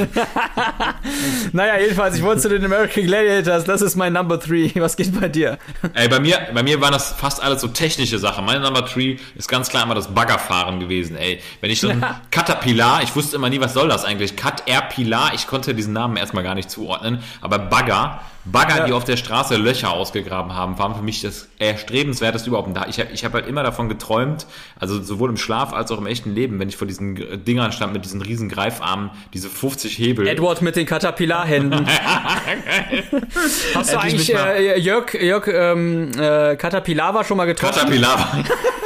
[1.52, 3.66] Naja, jedenfalls, ich wollte zu den American Gladiators.
[3.66, 4.72] Das ist mein Number 3.
[4.76, 5.58] Was geht bei dir?
[5.94, 8.46] Ey, bei mir, bei mir waren das fast alles so technische Sachen.
[8.46, 11.42] Meine Number 3 ist ganz klar immer das Baggerfahren gewesen, ey.
[11.62, 14.36] Wenn ich so ein Caterpillar, ich wusste immer nie, was soll das eigentlich?
[14.36, 18.86] Caterpillar, ich konnte diesen Namen erstmal gar nicht zuordnen, aber Bagger, Bagger, Ja.
[18.88, 22.68] die auf der Straße Löcher ausgegraben haben, waren für mich das erstrebenswerteste überhaupt.
[22.68, 24.46] Und da- Ich habe ich hab halt immer davon geträumt,
[24.78, 27.72] also sowohl im Schlaf als auch im echten Leben, wenn ich vor diesen G- Dingern
[27.72, 30.28] stand mit diesen riesen Greifarmen, diese 50 Hebel.
[30.28, 31.88] Edward mit den Caterpillar-Händen.
[33.76, 37.74] Hast du eigentlich äh, Jörg, Jörg ähm, äh, Caterpillar war schon mal getroffen?
[37.76, 38.44] Caterpillar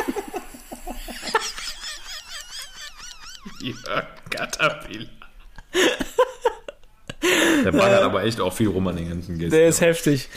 [3.87, 5.09] ja, Caterpillar.
[7.65, 9.51] Der ballert aber echt auch viel rum an den ganzen Gästen.
[9.51, 10.29] Der ist heftig.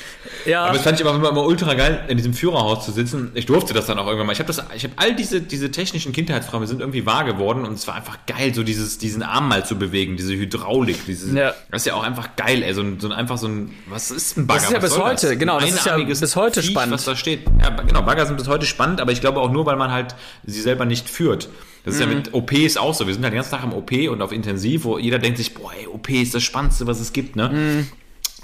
[0.47, 3.33] Ja, aber das fand ich aber immer, immer ultra geil, in diesem Führerhaus zu sitzen.
[3.35, 4.33] Ich durfte das dann auch irgendwann mal.
[4.33, 7.75] Ich habe das, ich habe all diese, diese technischen Kindheitsträume sind irgendwie wahr geworden und
[7.75, 11.55] es war einfach geil, so dieses, diesen Arm mal zu bewegen, diese Hydraulik, dieses, Ja.
[11.71, 14.11] das ist ja auch einfach geil, ey, so ein, so ein einfach so ein, was
[14.11, 14.61] ist ein Bagger?
[14.61, 15.39] Das ist ja Was bis heute, das?
[15.39, 16.95] genau, das ist ja einarmiges bis heute Viech, spannend.
[16.95, 17.43] Was da steht.
[17.61, 20.15] Ja, genau, Bagger sind bis heute spannend, aber ich glaube auch nur, weil man halt
[20.47, 21.51] sie selber nicht führt.
[21.85, 22.15] Das ist ja Mhm.
[22.17, 23.07] mit OPs auch so.
[23.07, 25.55] Wir sind halt den ganzen Tag im OP und auf Intensiv, wo jeder denkt sich,
[25.55, 27.49] boah, ey, OP ist das Spannendste, was es gibt, ne?
[27.49, 27.87] Mhm.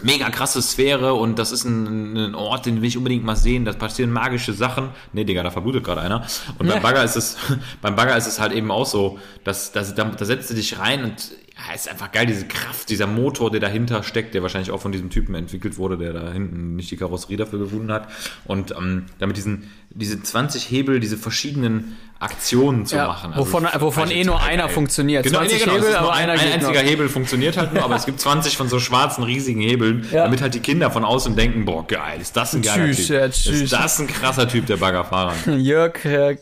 [0.02, 3.64] Mega krasse Sphäre und das ist ein, ein Ort, den will ich unbedingt mal sehen.
[3.64, 4.90] Da passieren magische Sachen.
[5.14, 6.26] Nee, Digga, da verblutet gerade einer.
[6.58, 7.38] Und beim Bagger ist es,
[7.80, 10.78] beim Bagger ist es halt eben auch so, dass, dass da, da setzt du dich
[10.78, 14.70] rein und ja, ist einfach geil, diese Kraft, dieser Motor, der dahinter steckt, der wahrscheinlich
[14.70, 18.08] auch von diesem Typen entwickelt wurde, der da hinten nicht die Karosserie dafür gefunden hat.
[18.44, 23.32] Und ähm, damit diesen, diese 20 Hebel, diese verschiedenen Aktionen zu Ja, machen.
[23.36, 24.72] wovon- das wovon fand ich eh nur total einer geil.
[24.72, 25.24] funktioniert.
[25.24, 26.88] Genau, 20 nee, genau, Hebel, nur aber ein, einer ein einziger noch.
[26.90, 30.24] Hebel funktioniert halt nur, aber es gibt 20 von so schwarzen, riesigen Hebeln, Ja.
[30.24, 33.16] damit halt die Kinder von außen denken, boah, geil, ist das ein geiler Tschüss, Typ.
[33.16, 33.60] ja, tschüss.
[33.62, 35.34] Ist das ein krasser Typ, der Baggerfahrer.
[35.56, 36.36] Jörg äh,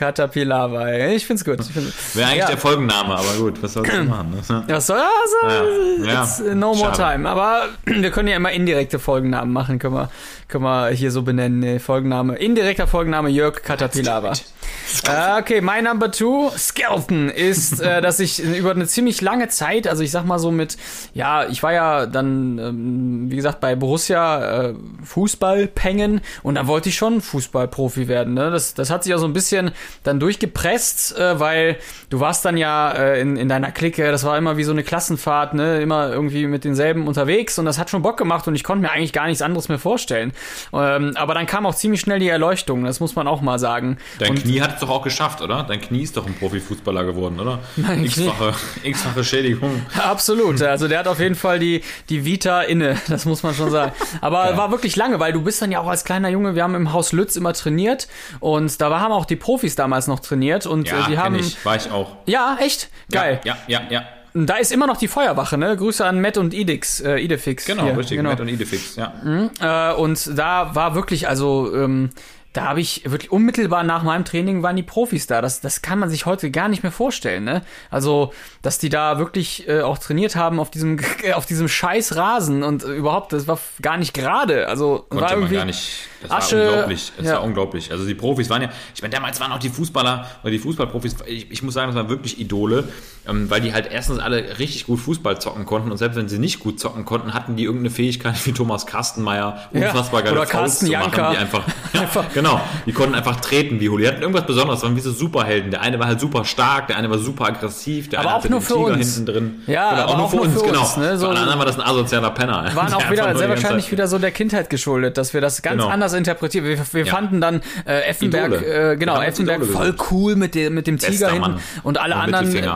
[0.00, 1.14] ey.
[1.16, 1.60] Ich find's gut.
[1.60, 2.46] Ich find's, Wäre eigentlich ja.
[2.46, 4.30] der Folgenname, aber gut, was sollst du machen?
[4.30, 4.64] Ne?
[4.68, 7.16] Ja, so, also, Ja, it's no more Schade.
[7.16, 7.28] time.
[7.28, 10.08] Aber wir können ja immer indirekte Folgennamen machen, können wir,
[10.48, 11.58] können wir hier so benennen.
[11.58, 13.60] Nee, Folgenname, indirekter Folgenname Jörg.
[13.68, 13.76] Äh,
[15.38, 20.02] okay, mein Number Two, Skeleton, ist, äh, dass ich über eine ziemlich lange Zeit, also
[20.02, 20.76] ich sag mal so mit,
[21.14, 26.66] ja, ich war ja dann, ähm, wie gesagt, bei Borussia äh, Fußball pengen und da
[26.66, 28.34] wollte ich schon Fußballprofi werden.
[28.34, 28.50] Ne?
[28.50, 31.76] Das, das hat sich auch so ein bisschen dann durchgepresst, äh, weil
[32.10, 34.82] du warst dann ja äh, in, in deiner Clique, das war immer wie so eine
[34.82, 35.80] Klassenfahrt, ne?
[35.80, 38.90] immer irgendwie mit denselben unterwegs und das hat schon Bock gemacht und ich konnte mir
[38.90, 40.32] eigentlich gar nichts anderes mehr vorstellen.
[40.72, 43.98] Ähm, aber dann kam auch ziemlich schnell die Erleuchtung, das muss man auch mal sagen.
[44.18, 45.62] Dein und, Knie hat doch auch geschafft, oder?
[45.62, 47.58] Dein Knie ist doch ein Profifußballer geworden, oder?
[47.76, 48.04] Mein.
[48.04, 49.82] X-fache, x-fache Schädigung.
[50.02, 53.70] Absolut, also der hat auf jeden Fall die, die Vita inne, das muss man schon
[53.70, 53.92] sagen.
[54.20, 54.56] Aber Ja.
[54.56, 56.92] war wirklich lange, weil du bist dann ja auch als kleiner Junge, wir haben im
[56.92, 58.08] Haus Lütz immer trainiert
[58.40, 61.34] und da haben auch die Profis damals noch trainiert und Ja, äh, die haben...
[61.36, 62.16] ich, war ich auch.
[62.26, 62.88] Ja, echt?
[63.10, 63.40] Geil.
[63.44, 64.02] Ja, ja, ja.
[64.32, 65.76] Und Da ist immer noch die Feuerwache, ne?
[65.76, 67.64] Grüße an Matt und Idix, äh, Idefix.
[67.66, 68.16] Genau, hier, richtig.
[68.16, 68.30] Genau.
[68.30, 69.12] Matt und Idefix, ja.
[69.60, 72.10] Äh, und da war wirklich, also ähm,
[72.52, 75.40] da habe ich wirklich unmittelbar nach meinem Training waren die Profis da.
[75.40, 77.44] Das, das kann man sich heute gar nicht mehr vorstellen.
[77.44, 77.62] Ne?
[77.90, 78.32] Also,
[78.62, 80.98] dass die da wirklich äh, auch trainiert haben auf diesem
[81.34, 84.66] auf diesem scheiß Rasen und äh, überhaupt, das war gar nicht gerade.
[84.66, 86.08] Also Konnte war man irgendwie gar nicht.
[86.22, 87.12] Das Asche, war unglaublich.
[87.16, 87.32] Das ja.
[87.34, 87.92] war unglaublich.
[87.92, 91.16] Also die Profis waren ja, ich meine, damals waren auch die Fußballer oder die Fußballprofis,
[91.26, 92.88] ich, ich muss sagen, das waren wirklich Idole,
[93.26, 96.38] ähm, weil die halt erstens alle richtig gut Fußball zocken konnten und selbst wenn sie
[96.38, 99.86] nicht gut zocken konnten, hatten die irgendeine Fähigkeit wie Thomas Kastenmeier, Ja.
[99.88, 101.30] unfassbar geile Oder Fouls Carsten zu machen, Janka.
[101.30, 101.64] die einfach,
[102.34, 104.04] ja, genau, die konnten einfach treten wie Huli.
[104.04, 105.70] Die hatten irgendwas Besonderes, waren wie so Superhelden.
[105.70, 108.42] Der eine war halt super stark, der eine war super aggressiv, der Aber eine auch
[108.42, 109.14] hatte nur den für Tiger uns.
[109.16, 109.62] hinten drin.
[109.66, 110.96] Ja, genau, aber auch nur für uns, genau.
[110.98, 111.18] ne?
[111.18, 112.70] So- Für alle anderen war das ein asozialer Penner.
[112.74, 115.80] waren auch wieder nur sehr wahrscheinlich wieder so der Kindheit geschuldet, dass wir das ganz
[115.82, 115.88] Genau.
[115.92, 116.64] anders interpretieren.
[116.64, 117.12] Wir, wir Ja.
[117.12, 121.10] fanden dann äh, Effenberg, äh, genau, uns Effenberg voll cool mit dem, mit dem Bester
[121.12, 122.54] Tiger hinten und alle Und anderen.
[122.54, 122.68] Äh.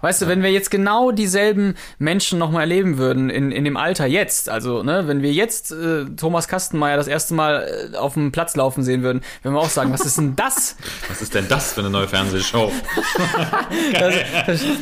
[0.00, 4.06] Weißt du, wenn wir jetzt genau dieselben Menschen nochmal erleben würden in, in dem Alter
[4.06, 8.32] jetzt, also ne, wenn wir jetzt äh, Thomas Kastenmeier das erste Mal äh, auf dem
[8.32, 10.76] Platz laufen sehen würden, würden wir auch sagen, was ist denn das?
[11.08, 12.70] Was ist denn das für eine neue Fernsehshow?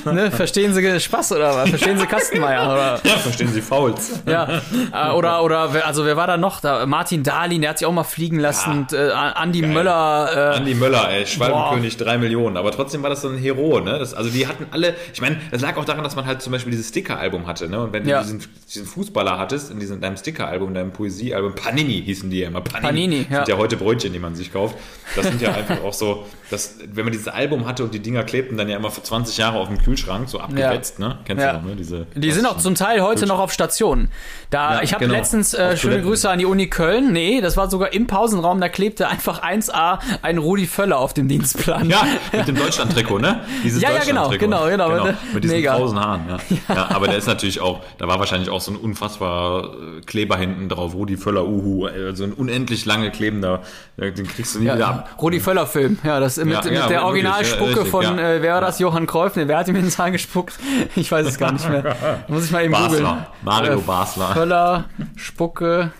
[0.04, 1.70] ne, verstehen Sie Spaß oder was?
[1.70, 3.00] Verstehen Sie Kastenmeier oder?
[3.04, 4.20] Ja, verstehen Sie Fouls.
[4.26, 4.60] Ja,
[4.92, 6.60] äh, oder, oder, wer- also wer war da noch?
[6.60, 10.56] Da, Martin Dahlin, der hat sich auch mal fliegen lassen und äh, Andi Möller, äh,
[10.56, 12.56] Andi Möller, ey, Schwalbenkönig, drei Millionen.
[12.56, 13.98] Aber trotzdem war das so ein Hero, ne?
[13.98, 16.52] Das, also die hatten alle, ich meine, das lag auch daran, dass man halt zum
[16.52, 17.80] Beispiel dieses Sticker-Album hatte, ne?
[17.80, 18.22] Und wenn du Ja.
[18.22, 22.60] diesen, diesen Fußballer hattest, in diesem, deinem Sticker-Album, deinem Poesie-Album, Panini hießen die ja immer.
[22.60, 22.86] Panini.
[22.88, 23.36] Panini, ja.
[23.38, 24.76] Sind ja heute Brötchen, die man sich kauft.
[25.16, 28.22] Das sind ja einfach auch so, dass, wenn man dieses Album hatte und die Dinger
[28.24, 31.18] klebten dann ja immer für 20 Jahre auf dem Kühlschrank, so abgewetzt, ne?
[31.24, 31.54] Kennst Ja.
[31.54, 31.76] du noch, ne?
[31.76, 34.08] Diese, Die sind auch zum Teil heute noch auf Station.
[34.50, 35.16] Da, Ja, ich habe genau.
[35.16, 36.04] letztens äh, schöne Toiletten.
[36.10, 37.12] Grüße an die Uni Köln.
[37.12, 41.26] Nee, das war sogar im Pausenraum, da klebte einfach 1A ein Rudi Völler auf dem
[41.28, 41.90] Dienstplan.
[41.90, 43.40] Ja, mit dem Deutschland-Trikot, ne?
[43.64, 44.68] Dieses Ja, ja, genau, Deutschland-Trikot.
[44.68, 45.14] genau, genau.
[45.34, 45.76] Mit diesen Mega.
[45.76, 46.74] tausend Haaren, ja.
[46.74, 46.88] ja.
[46.90, 50.68] aber der ist natürlich auch, da war wahrscheinlich auch so ein unfassbar äh, Kleber hinten
[50.68, 53.62] drauf, Rudi Völler, Uhu, äh, so ein unendlich lange klebender,
[53.98, 55.10] äh, den kriegst du nie wieder Ja, ab.
[55.20, 58.18] Rudi Völler Film, ja, das mit, Ja, mit ja, der Originalspucke ja, von, ja.
[58.34, 58.78] äh, wer war das?
[58.78, 60.54] Johann Kreuf, ne, wer hat ihm ins Haar gespuckt?
[60.96, 61.96] Ich weiß es gar nicht mehr.
[62.28, 63.02] Muss ich mal eben googeln.
[63.02, 64.26] Basler, Mario Äh, Basler.
[64.28, 64.84] Völler,
[65.16, 65.90] Spucke,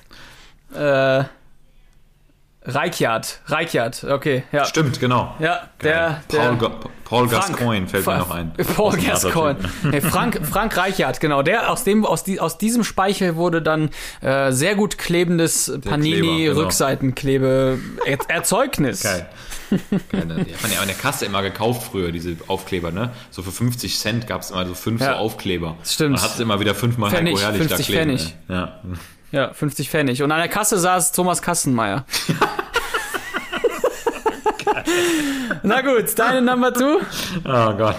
[0.75, 1.25] äh,
[2.71, 4.65] Reichardt, Reichardt, okay, ja.
[4.67, 5.35] Stimmt, genau.
[5.39, 6.71] Ja, der, Paul, der
[7.05, 7.47] Paul Frank.
[7.49, 8.53] Gascoigne fällt mir Fra- noch ein.
[8.77, 9.57] Paul Gascoigne.
[9.85, 11.43] Nee, Frank, Frank Reichardt, genau.
[11.43, 13.89] Der aus dem, aus, die, aus diesem Speichel wurde dann
[14.21, 16.61] äh, sehr gut klebendes Panini Kleber, genau.
[16.61, 17.79] Rückseitenklebe
[18.29, 19.03] Erzeugnis.
[19.03, 19.27] Geil.
[20.13, 20.45] Geil, ne?
[20.45, 23.11] Die hat man ja in der Kasse immer gekauft früher, diese Aufkleber, ne?
[23.31, 25.13] So für 50 Cent gab es immer so fünf Ja.
[25.15, 25.77] so Aufkleber.
[25.85, 26.17] Stimmt.
[26.17, 28.19] Und hast du immer wieder fünfmal Pfennig, Heiko Herrlich 50 da kleben.
[28.19, 28.35] Pfennig.
[28.49, 28.55] ey.
[28.55, 28.81] Ja.
[29.31, 30.23] Ja, 50 Pfennig.
[30.23, 32.05] Und an der Kasse saß Thomas Kassenmeier.
[35.63, 36.99] Na gut, deine Number two?
[37.45, 37.97] Oh Gott.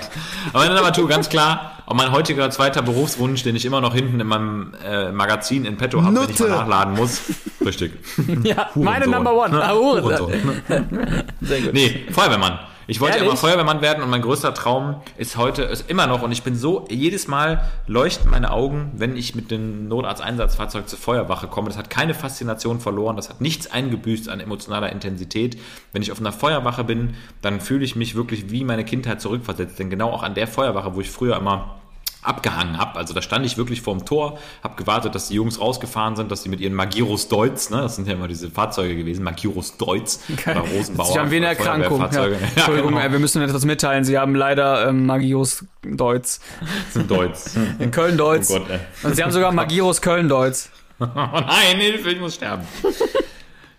[0.54, 3.94] Aber meine Nummer two, ganz klar, auch mein heutiger zweiter Berufswunsch, den ich immer noch
[3.94, 7.22] hinten in meinem äh, Magazin in petto habe, wenn ich mal nachladen muss.
[7.64, 7.94] Richtig.
[8.44, 9.64] Ja, meine Number one.
[9.64, 9.74] Ah.
[9.74, 10.34] Hurensohn.
[11.42, 11.74] Sehr gut.
[11.74, 12.60] Nee, Feuerwehrmann.
[12.90, 13.30] Ich wollte Ehrlich?
[13.30, 16.56] immer Feuerwehrmann werden und mein größter Traum ist heute, ist immer noch, und ich bin
[16.56, 21.70] so, jedes Mal leuchten meine Augen, wenn ich mit dem Notarzteinsatzfahrzeug zur Feuerwache komme.
[21.70, 25.60] Das hat keine Faszination verloren, das hat nichts eingebüßt an emotionaler Intensität.
[25.94, 29.78] Wenn ich auf einer Feuerwache bin, dann fühle ich mich wirklich wie meine Kindheit zurückversetzt.
[29.78, 31.79] Denn genau auch an der Feuerwache, wo ich früher immer
[32.22, 32.98] abgehangen habe.
[32.98, 36.44] Also da stand ich wirklich vorm Tor, habe gewartet, dass die Jungs rausgefahren sind, dass
[36.44, 40.20] sie mit ihren Magirus Deutz, ne, das sind ja immer diese Fahrzeuge gewesen, Magirus Deutz
[40.46, 41.14] oder Rosenbauer.
[41.14, 42.00] Sie haben eine Erkrankung.
[42.00, 42.10] Ja.
[42.20, 43.12] Ja, Entschuldigung, genau.
[43.12, 44.04] wir müssen etwas mitteilen.
[44.04, 46.42] Sie haben leider ähm, Magiros Deutz.
[46.60, 47.56] Das sind Deutz.
[47.80, 48.52] In Köln-Deutz.
[48.52, 48.68] Oh Gott.
[49.04, 50.70] Und sie haben sogar Magiros Köln-Deutz.
[51.00, 52.64] Oh nein, Hilfe, ich muss sterben.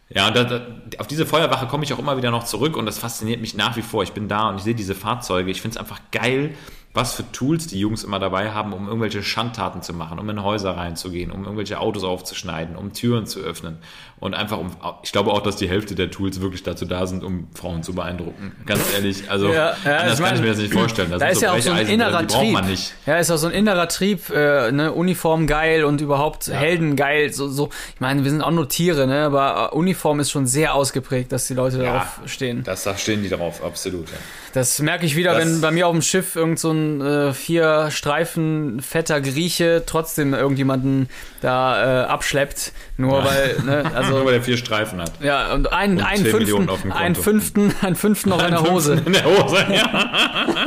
[0.09, 0.67] Ja, und da, da,
[0.99, 3.77] auf diese Feuerwache komme ich auch immer wieder noch zurück und das fasziniert mich nach
[3.77, 4.03] wie vor.
[4.03, 5.51] Ich bin da und ich sehe diese Fahrzeuge.
[5.51, 6.55] Ich finde es einfach geil,
[6.93, 10.43] was für Tools die Jungs immer dabei haben, um irgendwelche Schandtaten zu machen, um in
[10.43, 13.79] Häuser reinzugehen, um irgendwelche Autos aufzuschneiden, um Türen zu öffnen.
[14.21, 14.71] Und einfach um,
[15.03, 17.95] ich glaube auch, dass die Hälfte der Tools wirklich dazu da sind, um Frauen zu
[17.95, 18.53] beeindrucken.
[18.67, 21.11] Ganz ehrlich, also Ja, ja, anders ich kann meine, ich mir das nicht vorstellen.
[21.11, 22.53] Das Da sind ist ja auch so ein Brecheisen, innerer Trieb.
[22.53, 22.93] man nicht.
[23.07, 27.33] Ja, ist auch so ein innerer Trieb, äh, ne, Uniform geil und überhaupt Helden geil.
[27.33, 30.47] So, so, ich meine, wir sind auch nur Tiere, ne, aber äh, Uniform ist schon
[30.47, 32.63] sehr ausgeprägt, dass die Leute darauf stehen.
[32.63, 34.07] Das, da stehen die drauf, absolut.
[34.11, 34.17] Ja.
[34.53, 37.33] Das merke ich wieder, Das- wenn bei mir auf dem Schiff irgend so ein äh,
[37.33, 41.09] vier Streifen fetter Grieche trotzdem irgendjemanden
[41.41, 45.13] da äh, abschleppt, nur weil, ne, Nur also weil der vier Streifen hat.
[45.23, 48.63] ja und einen, Und einen 10 fünften, auf einen fünften, einen fünften noch in der
[48.63, 49.03] Hose.
[49.05, 50.67] In der Hose, ja.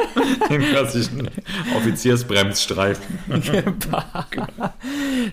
[0.50, 1.30] Den klassischen
[1.76, 3.04] Offiziersbremsstreifen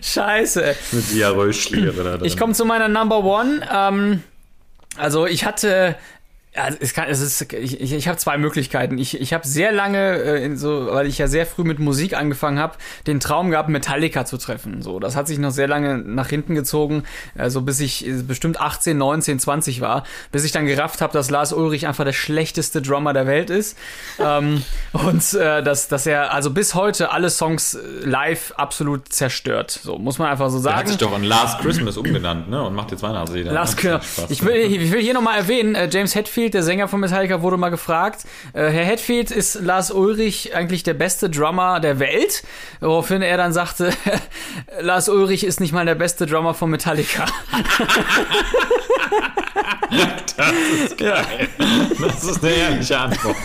[0.01, 0.75] Scheiße.
[0.91, 2.25] mit Diarrhoeschliere da drin.
[2.25, 3.61] Ich komme zu meiner Number One.
[3.73, 4.23] Ähm,
[4.97, 5.95] also ich hatte
[6.53, 8.97] Ja, es kann, es ist, ich, ich, ich habe zwei Möglichkeiten.
[8.97, 12.13] Ich, ich habe sehr lange, äh, in so, weil ich ja sehr früh mit Musik
[12.13, 12.73] angefangen habe,
[13.07, 14.81] den Traum gehabt, Metallica zu treffen.
[14.81, 17.03] So, das hat sich noch sehr lange nach hinten gezogen,
[17.37, 21.29] also bis ich äh, bestimmt 18, 19, 20 war, bis ich dann gerafft habe, dass
[21.29, 23.77] Lars Ulrich einfach der schlechteste Drummer der Welt ist
[24.19, 29.71] ähm, und äh, dass, dass er also bis heute alle Songs äh, live absolut zerstört.
[29.71, 30.87] So muss man einfach so Der hat sagen.
[30.89, 32.61] sich doch an Last Christmas umgenannt, ne?
[32.61, 33.51] Und macht jetzt Weihnachtslieder.
[33.77, 34.01] Köhler.
[34.01, 34.29] Spaß.
[34.29, 37.57] Ich will, ich will hier nochmal erwähnen, äh, James Hetfield, der Sänger von Metallica, wurde
[37.57, 38.21] mal gefragt,
[38.53, 42.43] äh, Herr Hetfield, ist Lars Ulrich eigentlich der beste Drummer der Welt?
[42.79, 43.93] Woraufhin er dann sagte,
[44.79, 47.25] Lars Ulrich ist nicht mal der beste Drummer von Metallica.
[50.37, 50.51] Das
[50.85, 51.49] ist geil.
[51.99, 53.35] Das ist eine ehrliche Antwort.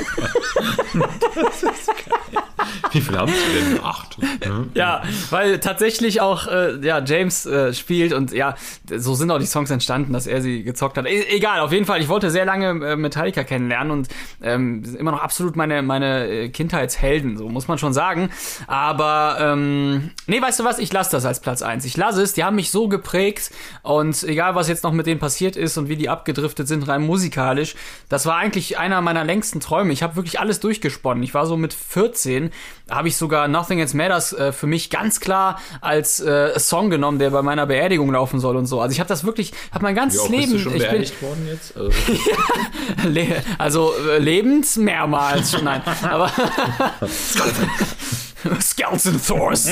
[1.35, 2.43] Das ist geil.
[2.93, 3.85] Wie viel haben Sie denn?
[3.85, 4.19] Acht.
[4.19, 4.69] Ne?
[4.75, 8.55] Ja, weil tatsächlich auch äh, ja, James äh, spielt und ja,
[8.95, 11.07] so sind auch die Songs entstanden, dass er sie gezockt hat.
[11.07, 14.09] E egal, auf jeden Fall, ich wollte sehr lange äh, Metallica kennenlernen und
[14.43, 18.31] ähm, immer noch absolut meine, meine äh, Kindheitshelden, so muss man schon sagen.
[18.67, 21.85] Aber ähm, nee, weißt du was, ich lasse das als Platz eins.
[21.85, 23.51] Ich lasse es, die haben mich so geprägt
[23.83, 27.03] und egal was jetzt noch mit denen passiert ist und wie die abgedriftet sind, rein
[27.03, 27.75] musikalisch,
[28.09, 29.93] das war eigentlich einer meiner längsten Träume.
[29.93, 31.23] Ich habe wirklich alles durchgesponnen.
[31.23, 32.51] Ich war so mit 14,
[32.89, 37.19] habe ich sogar Nothing Else Matters äh, für mich ganz klar als äh, Song genommen,
[37.19, 38.81] der bei meiner Beerdigung laufen soll und so.
[38.81, 41.49] Also ich habe das wirklich, habe mein ganzes Leben, bist du schon ich bin, worden
[41.49, 41.77] jetzt?
[41.77, 41.91] Also,
[43.09, 46.31] Le also äh, lebend mehrmals schon, nein, aber
[48.61, 49.69] Skeleton Thors.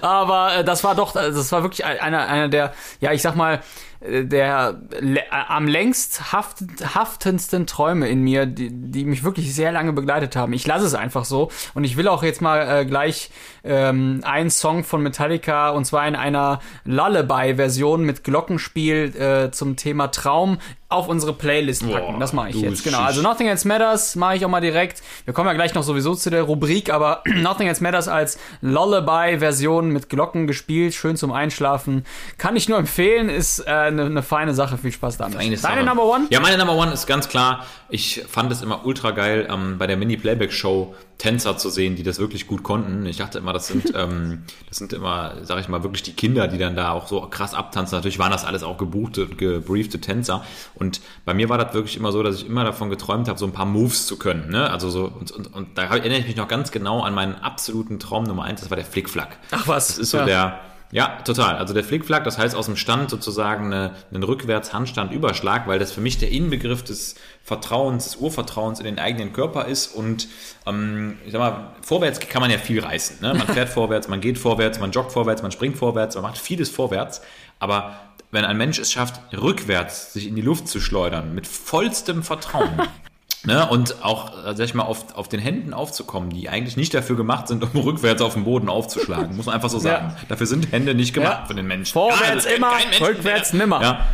[0.00, 3.36] aber äh, das war doch, äh, das war wirklich einer, einer der, ja, ich sag
[3.36, 3.60] mal,
[4.04, 6.58] der äh, am längst haft,
[6.94, 10.52] haftendsten Träume in mir, die, die mich wirklich sehr lange begleitet haben.
[10.52, 13.30] Ich lasse es einfach so und ich will auch jetzt mal äh, gleich
[13.64, 20.08] ähm, einen Song von Metallica und zwar in einer Lullaby-Version mit Glockenspiel äh, zum Thema
[20.08, 20.58] Traum
[20.92, 22.12] auf unsere Playlist packen.
[22.12, 23.00] Boah, das mache ich jetzt, genau.
[23.00, 25.02] Also Nothing Else Matters mache ich auch mal direkt.
[25.24, 29.90] Wir kommen ja gleich noch sowieso zu der Rubrik, aber Nothing Else Matters als Lullaby-Version
[29.90, 32.04] mit Glocken gespielt, schön zum Einschlafen.
[32.36, 34.76] Kann ich nur empfehlen, ist äh, eine ne feine Sache.
[34.78, 35.36] Viel Spaß damit.
[35.38, 35.84] Eine Deine Sache.
[35.84, 36.26] Number One?
[36.30, 37.64] Ja, meine Number One ist ganz klar.
[37.88, 42.18] Ich fand es immer ultra geil, ähm, bei der Mini-Playback-Show Tänzer zu sehen, die das
[42.18, 43.06] wirklich gut konnten.
[43.06, 46.48] Ich dachte immer, das sind, ähm, das sind immer, sag ich mal, wirklich die Kinder,
[46.48, 47.96] die dann da auch so krass abtanzen.
[47.96, 50.44] Natürlich waren das alles auch gebuchte und gebriefte Tänzer.
[50.74, 53.46] Und bei mir war das wirklich immer so, dass ich immer davon geträumt habe, so
[53.46, 54.50] ein paar Moves zu können.
[54.50, 54.68] Ne?
[54.68, 58.00] Also so, und, und, und da erinnere ich mich noch ganz genau an meinen absoluten
[58.00, 59.38] Traum Nummer eins, das war der Flickflack.
[59.52, 59.88] Ach was.
[59.88, 60.24] Das ist so Ja.
[60.26, 60.60] der,
[60.92, 61.56] ja, total.
[61.56, 66.02] Also der Flickflack, das heißt aus dem Stand sozusagen eine, einen Rückwärts-Handstand-Überschlag, weil das für
[66.02, 69.86] mich der Inbegriff des Vertrauens, des Urvertrauens in den eigenen Körper ist.
[69.86, 70.28] Und
[70.66, 73.22] ähm, ich sag mal, vorwärts kann man ja viel reißen.
[73.22, 73.32] Ne?
[73.32, 76.68] Man fährt vorwärts, man geht vorwärts, man joggt vorwärts, man springt vorwärts, man macht vieles
[76.68, 77.22] vorwärts.
[77.58, 77.98] Aber
[78.30, 82.82] wenn ein Mensch es schafft, rückwärts sich in die Luft zu schleudern, mit vollstem Vertrauen,
[83.44, 86.94] Ne, und auch, äh, sag ich mal, auf, auf den Händen aufzukommen, die eigentlich nicht
[86.94, 89.34] dafür gemacht sind, um rückwärts auf den Boden aufzuschlagen.
[89.36, 90.14] Muss man einfach so sagen.
[90.28, 91.46] Dafür sind Hände nicht gemacht Ja.
[91.46, 91.92] für den Menschen.
[91.92, 93.82] Vorwärts Ja, immer, Mensch rückwärts nimmer.
[93.82, 94.06] Ja,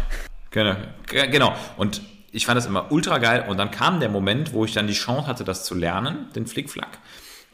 [0.51, 0.77] genau.
[1.07, 1.53] Ge- genau.
[1.77, 2.01] Und
[2.33, 3.45] ich fand das immer ultra geil.
[3.49, 6.47] Und dann kam der Moment, wo ich dann die Chance hatte, das zu lernen, den
[6.47, 6.99] Flickflack.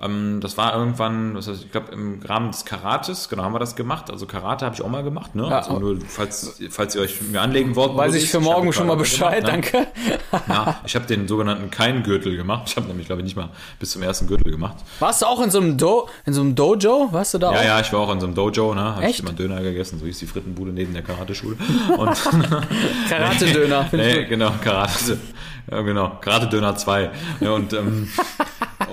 [0.05, 3.59] Ähm, das war irgendwann, was heißt, ich glaube, im Rahmen des Karates, genau, haben wir
[3.59, 4.11] das gemacht.
[4.11, 5.43] Also Karate habe ich auch mal gemacht, ne?
[5.49, 5.59] Ja.
[5.59, 7.97] Also nur, falls, falls ihr euch mir anlegen wollt.
[7.97, 9.87] Weiß ich für morgen habe schon mal Bescheid, gemacht, ne?
[10.33, 10.45] danke.
[10.49, 12.65] Ja, ich habe den sogenannten Kein-Gürtel gemacht.
[12.67, 13.49] Ich habe nämlich, glaube ich, nicht mal
[13.79, 14.77] bis zum ersten Gürtel gemacht.
[14.99, 17.09] Warst du auch in so einem, Do in so einem Dojo?
[17.13, 17.65] Warst du da Ja, auch?
[17.65, 18.97] ja, ich war auch in so einem Dojo, ne?
[18.97, 19.15] Hab Echt?
[19.15, 19.99] ich immer Döner gegessen.
[19.99, 21.57] So hieß die Frittenbude neben der Karateschule.
[23.09, 23.85] Karate-Döner.
[23.87, 24.29] find ich nee, gut.
[24.29, 25.19] genau, Karate.
[25.71, 27.11] Ja, genau, Karate-Döner 2.
[27.41, 28.09] Ja, und ähm,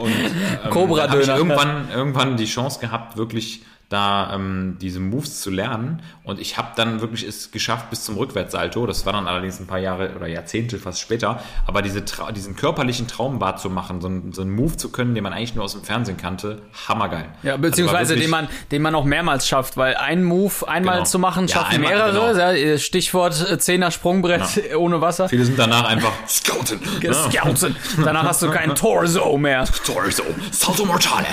[0.01, 5.49] und ähm, hab ich irgendwann, irgendwann die Chance gehabt, wirklich da ähm, diese Moves zu
[5.49, 6.01] lernen.
[6.23, 8.85] Und ich habe dann wirklich es geschafft bis zum Rückwärtssalto.
[8.87, 11.41] Das war dann allerdings ein paar Jahre oder Jahrzehnte fast später.
[11.67, 14.89] Aber diese Trau diesen körperlichen Traum wahr zu machen, so, einen- so einen Move zu
[14.91, 17.25] können, den man eigentlich nur aus dem Fernsehen kannte, hammergeil.
[17.43, 20.95] Ja, Also beziehungsweise wirklich- den man, den man auch mehrmals schafft, weil ein Move einmal
[20.95, 21.05] Genau.
[21.05, 22.31] zu machen, Ja, schaffen einmal, mehrere.
[22.33, 22.51] genau.
[22.71, 24.41] Ja, Stichwort äh, Zehner Sprungbrett
[24.77, 25.27] ohne Wasser.
[25.27, 26.79] Viele sind danach einfach Scouten.
[27.01, 27.13] Ja.
[27.13, 27.75] Scouten.
[28.03, 29.65] Danach hast du keinen Torso mehr.
[29.85, 31.25] Torso, Salto Mortale,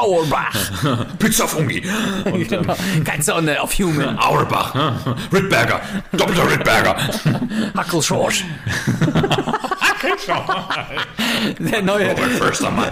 [0.00, 0.54] Auerbach.
[1.18, 1.82] Pizza Fungi
[2.24, 2.76] und ähm, Genau.
[3.04, 4.18] Kein Sonne auf Human.
[4.18, 4.74] Auerbach,
[5.32, 5.80] Rittberger,
[6.12, 6.96] doppelter Rittberger.
[7.76, 8.44] Hackelschorsch.
[11.58, 12.90] Der neue, Förster Mann.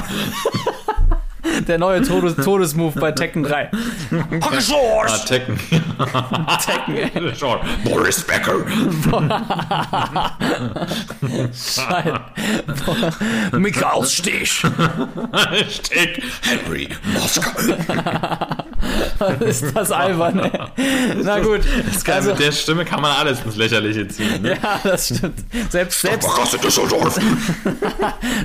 [1.66, 3.70] Der neue Todes Todesmove bei Tekken 3.
[4.42, 5.24] Hackelschorsch.
[5.26, 5.58] Tekken.
[6.64, 7.32] Tekken.
[7.84, 8.54] Boris Becker.
[11.52, 12.20] Scheiße.
[13.58, 14.62] Michael Stich.
[15.70, 16.22] Stick.
[16.42, 17.50] Henry Moskau.
[19.40, 20.50] ist das albern, ey.
[21.22, 21.60] Na gut.
[22.06, 24.42] Also, mit der Stimme kann man alles ins Lächerliche ziehen.
[24.42, 24.58] Ne?
[24.62, 25.38] Ja, das stimmt.
[25.70, 26.28] Selbst, selbst,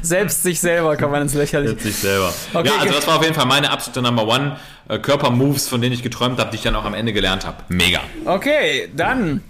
[0.02, 1.80] selbst sich selber kann man ins Lächerliche.
[1.80, 2.34] sich selber.
[2.54, 4.58] Okay, ja, also ge- das war auf jeden Fall meine absolute Number One
[4.90, 7.58] äh, Körpermoves, von denen ich geträumt habe, die ich dann auch am Ende gelernt habe.
[7.70, 8.02] Mega.
[8.26, 9.42] Okay, dann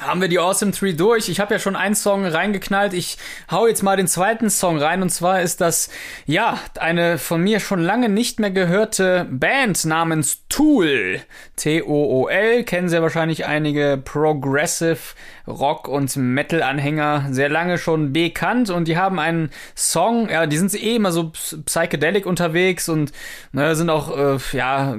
[0.00, 1.28] haben wir die Awesome Tree durch.
[1.28, 2.94] Ich habe ja schon einen Song reingeknallt.
[2.94, 3.18] Ich
[3.50, 5.02] hau jetzt mal den zweiten Song rein.
[5.02, 5.90] Und zwar ist das,
[6.24, 11.20] ja, eine von mir schon lange nicht mehr gehörte Band namens Tool.
[11.56, 12.64] T-O-O-L.
[12.64, 14.98] Kennen sehr wahrscheinlich einige Progressive
[15.46, 17.26] Rock- und Metal-Anhänger.
[17.30, 18.70] Sehr lange schon bekannt.
[18.70, 23.12] Und die haben einen Song, ja, die sind eh immer so ps- psychedelic unterwegs und
[23.52, 24.96] ne, sind auch, äh, ja,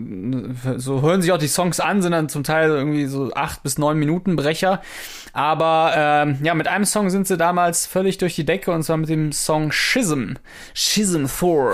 [0.77, 3.77] so hören sich auch die Songs an, sind dann zum Teil irgendwie so acht bis
[3.79, 4.81] neun Minuten Brecher.
[5.35, 8.97] Aber ähm, ja, mit einem Song sind sie damals völlig durch die Decke und zwar
[8.97, 10.33] mit dem Song Schism.
[10.75, 11.73] Schism Thor.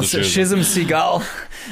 [0.00, 1.22] Ist Schism Seagull.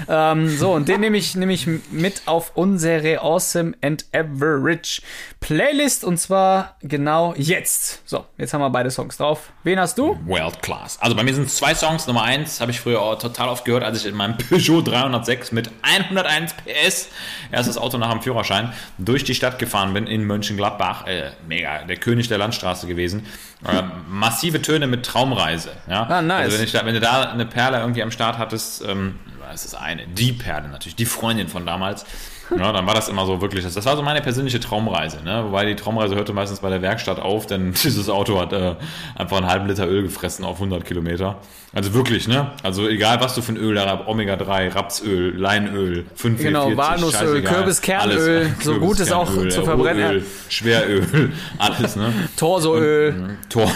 [0.08, 5.02] ähm, so, und den nehme ich, nehme ich mit auf unsere Awesome and Average
[5.40, 8.02] Playlist und zwar genau jetzt.
[8.04, 9.50] So, jetzt haben wir beide Songs drauf.
[9.64, 10.18] Wen hast du?
[10.26, 10.98] World Class.
[11.00, 12.06] Also bei mir sind zwei Songs.
[12.06, 15.52] Nummer eins habe ich früher auch total oft gehört, als ich in meinem Peugeot 306
[15.52, 17.08] mit 101 PS,
[17.50, 21.06] erstes Auto nach dem Führerschein, durch die Stadt gefahren bin in Mönchengladbach.
[21.06, 23.26] Äh, mega, der König der Landstraße gewesen.
[23.64, 25.70] Äh, massive Töne mit Traumreise.
[25.88, 26.02] Ja?
[26.04, 26.52] Ah, nice.
[26.52, 29.18] Also wenn, da, wenn du da eine Perle irgendwie am Start hattest, ähm,
[29.50, 32.04] das ist eine, die Perle natürlich, die Freundin von damals.
[32.58, 35.42] Ja, dann war das immer so wirklich, das, das war so meine persönliche Traumreise, ne?
[35.46, 38.76] Wobei die Traumreise hörte meistens bei der Werkstatt auf, denn dieses Auto hat äh,
[39.16, 41.38] einfach einen halben Liter Öl gefressen auf 100 Kilometer.
[41.74, 42.52] Also wirklich, ne?
[42.62, 47.42] Also egal, was du für ein Öl da hast, Omega-3, Rapsöl, Leinöl, 5 Genau, Walnussöl,
[47.42, 52.12] Kürbiskernöl, so gut es auch zu verbrennen- Öl, Schweröl, alles, ne?
[52.36, 53.70] Torsoöl, Tor.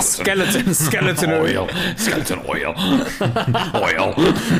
[0.00, 1.66] Skeleton, Skeleton Öl, Oil.
[1.98, 2.74] Skeleton Oil.
[3.74, 4.14] Oil.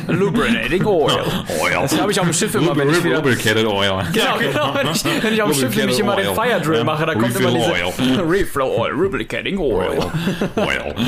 [0.09, 1.25] Lubricating Oil.
[1.61, 1.72] Oil.
[1.83, 3.14] Das habe ich auf dem Schiff immer, wenn ich wieder...
[3.17, 4.03] Lubricated Oil.
[4.12, 7.07] Genau, genau, wenn ich, wenn ich auf dem Schiff nämlich immer den Fire Drill mache,
[7.07, 9.99] da kommt immer diese Reflow Oil, Lubricating Oil.
[10.57, 10.95] Oil.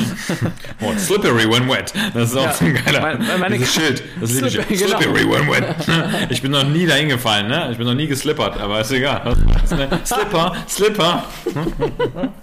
[0.82, 1.92] Oh, slippery when wet.
[2.14, 2.52] Das ist auch Ja.
[2.52, 4.02] so ein geiler Meine- meine- Schild.
[4.20, 4.38] Das ich.
[4.52, 4.98] Slippery, genau.
[4.98, 5.64] Slippery when wet.
[6.30, 7.68] Ich bin noch nie dahin gefallen, ne?
[7.72, 9.34] Ich bin noch nie geslippert, aber ist egal.
[9.70, 9.88] Ne?
[10.04, 11.24] Slipper, Slipper.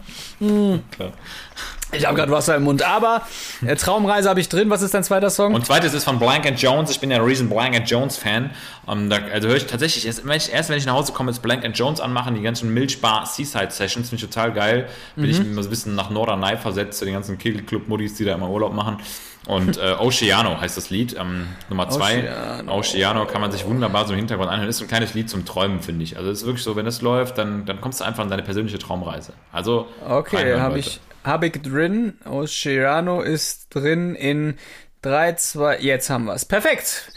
[1.94, 3.22] Ich habe gerade Wasser im Mund, aber
[3.66, 4.70] äh, Traumreise habe ich drin.
[4.70, 5.54] Was ist dein zweiter Song?
[5.54, 6.92] Und zweites ist von Blank Jones.
[6.92, 8.52] Ich bin ja ein riesen Blank Jones Fan.
[8.86, 11.32] Um, da, also höre ich tatsächlich erst wenn, ich, erst, wenn ich nach Hause komme,
[11.32, 14.90] ist Blank Jones anmachen, die ganzen Milchbar Seaside Sessions, finde ich total geil.
[15.16, 18.34] Bin ich immer so ein bisschen nach Norderney versetzt, zu den ganzen Kegelclub-Muddis, die da
[18.34, 18.98] immer Urlaub machen.
[19.46, 22.20] Und äh, Oceano heißt das Lied, ähm, Nummer zwei.
[22.20, 22.78] Oceano.
[22.78, 24.70] Oceano kann man sich wunderbar so im Hintergrund anhören.
[24.70, 26.18] Ist so ein kleines Lied zum Träumen, finde ich.
[26.18, 28.44] Also es ist wirklich so, wenn das läuft, dann, dann kommst du einfach an deine
[28.44, 29.34] persönliche Traumreise.
[29.52, 32.18] Also Okay, habe ich, hab ich drin.
[32.26, 34.58] Oceano ist drin in
[35.02, 36.46] 3, 2, jetzt haben wir es.
[36.46, 37.12] Perfekt.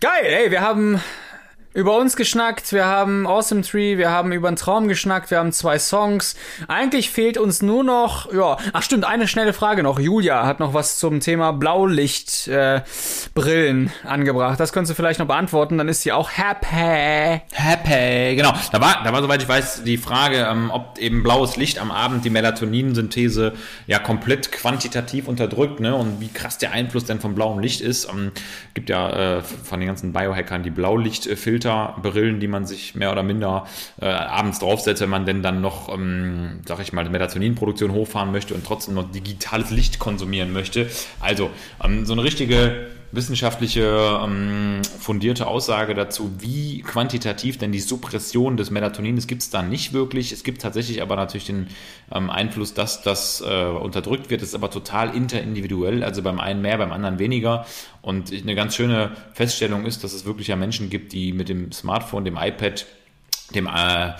[0.00, 1.00] Geil, ey, wir haben
[1.74, 5.52] über uns geschnackt, wir haben Awesome Tree, wir haben über einen Traum geschnackt, wir haben
[5.52, 6.34] zwei Songs.
[6.68, 9.98] Eigentlich fehlt uns nur noch, ja, ach stimmt, eine schnelle Frage noch.
[9.98, 14.60] Julia hat noch was zum Thema Blaulichtbrillen äh, angebracht.
[14.60, 17.40] Das könntest du vielleicht noch beantworten, dann ist sie auch happy.
[17.52, 18.52] Happy, genau.
[18.70, 21.90] Da war, da war, soweit ich weiß, die Frage, ähm, ob eben blaues Licht am
[21.90, 23.52] Abend die Melatoninsynthese
[23.86, 25.94] ja komplett quantitativ unterdrückt, ne?
[25.94, 28.08] Und wie krass der Einfluss denn vom blauen Licht ist.
[28.10, 28.32] Ähm,
[28.74, 30.70] gibt ja äh, von den ganzen Biohackern die
[31.62, 33.66] Blaulichtfilterbrillen, die man sich mehr oder minder
[34.00, 38.54] äh, abends draufsetzt, wenn man denn dann noch, ähm, sag ich mal, Melatoninproduktion hochfahren möchte
[38.54, 40.88] und trotzdem noch digitales Licht konsumieren möchte.
[41.20, 41.50] Also,
[41.82, 48.70] ähm, so eine richtige wissenschaftliche ähm, fundierte Aussage dazu, wie quantitativ denn die Suppression des
[48.70, 50.32] Melatonins gibt es da nicht wirklich.
[50.32, 51.68] Es gibt tatsächlich aber natürlich den
[52.10, 54.40] ähm, Einfluss, dass das äh, unterdrückt wird.
[54.40, 57.66] Das ist aber total interindividuell, also beim einen mehr, beim anderen weniger.
[58.00, 61.70] Und eine ganz schöne Feststellung ist, dass es wirklich ja Menschen gibt, die mit dem
[61.70, 62.86] Smartphone, dem iPad,
[63.54, 64.12] dem äh,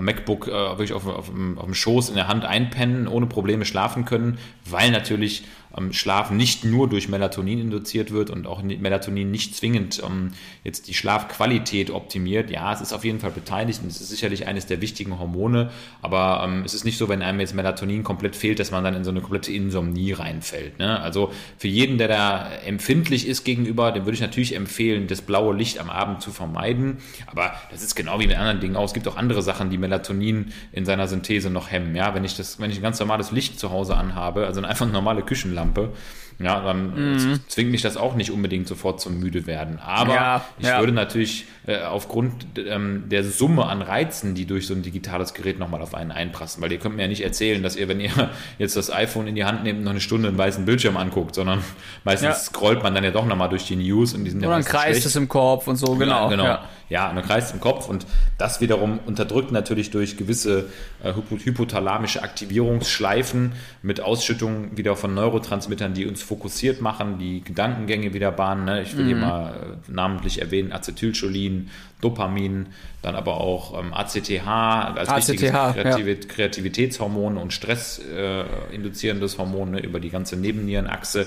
[0.00, 3.64] MacBook äh, wirklich auf, auf, dem- auf dem Schoß in der Hand einpennen, ohne Probleme
[3.64, 4.38] schlafen können,
[4.68, 5.44] weil natürlich
[5.76, 10.32] ähm, Schlaf nicht nur durch Melatonin induziert wird und auch ni- Melatonin nicht zwingend ähm,
[10.64, 12.50] jetzt die Schlafqualität optimiert.
[12.50, 15.70] Ja, es ist auf jeden Fall beteiligt und es ist sicherlich eines der wichtigen Hormone,
[16.02, 18.94] aber ähm, es ist nicht so, wenn einem jetzt Melatonin komplett fehlt, dass man dann
[18.94, 20.78] in so eine komplette Insomnie reinfällt.
[20.78, 21.00] Ne?
[21.00, 25.54] Also für jeden, der da empfindlich ist gegenüber, dem würde ich natürlich empfehlen, das blaue
[25.54, 26.98] Licht am Abend zu vermeiden.
[27.26, 28.84] Aber das ist genau wie mit anderen Dingen auch.
[28.84, 31.94] Es gibt auch andere Sachen, die Melatonin in seiner Synthese noch hemmen.
[31.94, 34.90] Ja, wenn ich das, wenn ich ein ganz normales Licht zu Hause anhabe, also einfach
[34.90, 35.92] normale Küchenlampe, Lampe
[36.42, 37.40] ja, dann Mhm.
[37.48, 39.78] zwingt mich das auch nicht unbedingt sofort zum müde werden.
[39.78, 40.78] Aber Ja, ich ja.
[40.80, 45.58] würde natürlich äh, aufgrund ähm, der Summe an Reizen, die durch so ein digitales Gerät
[45.58, 48.10] nochmal auf einen einprassen, weil ihr könnt mir ja nicht erzählen, dass ihr, wenn ihr
[48.58, 51.62] jetzt das iPhone in die Hand nehmt, noch eine Stunde einen weißen Bildschirm anguckt, sondern
[52.04, 52.34] meistens Ja.
[52.34, 54.72] scrollt man dann ja doch nochmal durch die News und die sind Oder ein meistens
[54.72, 55.06] Kreis schlecht.
[55.06, 56.24] ist im Korb und so, genau.
[56.24, 56.44] Ja, genau.
[56.44, 56.64] Ja.
[56.88, 58.04] Ja, eine Kreis im Kopf und
[58.36, 60.64] das wiederum unterdrückt natürlich durch gewisse
[61.04, 68.14] äh, hypo hypothalamische Aktivierungsschleifen mit Ausschüttung wieder von Neurotransmittern, die uns fokussiert machen, die Gedankengänge
[68.14, 68.64] wieder bahnen.
[68.64, 68.82] Ne?
[68.82, 69.08] Ich will Mhm.
[69.08, 69.48] hier mal
[69.88, 71.70] äh, namentlich erwähnen, Acetylcholin,
[72.00, 72.66] Dopamin,
[73.02, 75.72] dann aber auch ähm, ACTH als ACTH, wichtiges ja.
[75.72, 78.44] Kreativ Kreativitätshormon und Stress äh,
[78.74, 81.26] induzierendes Hormon ne, über die ganze Nebennierenachse.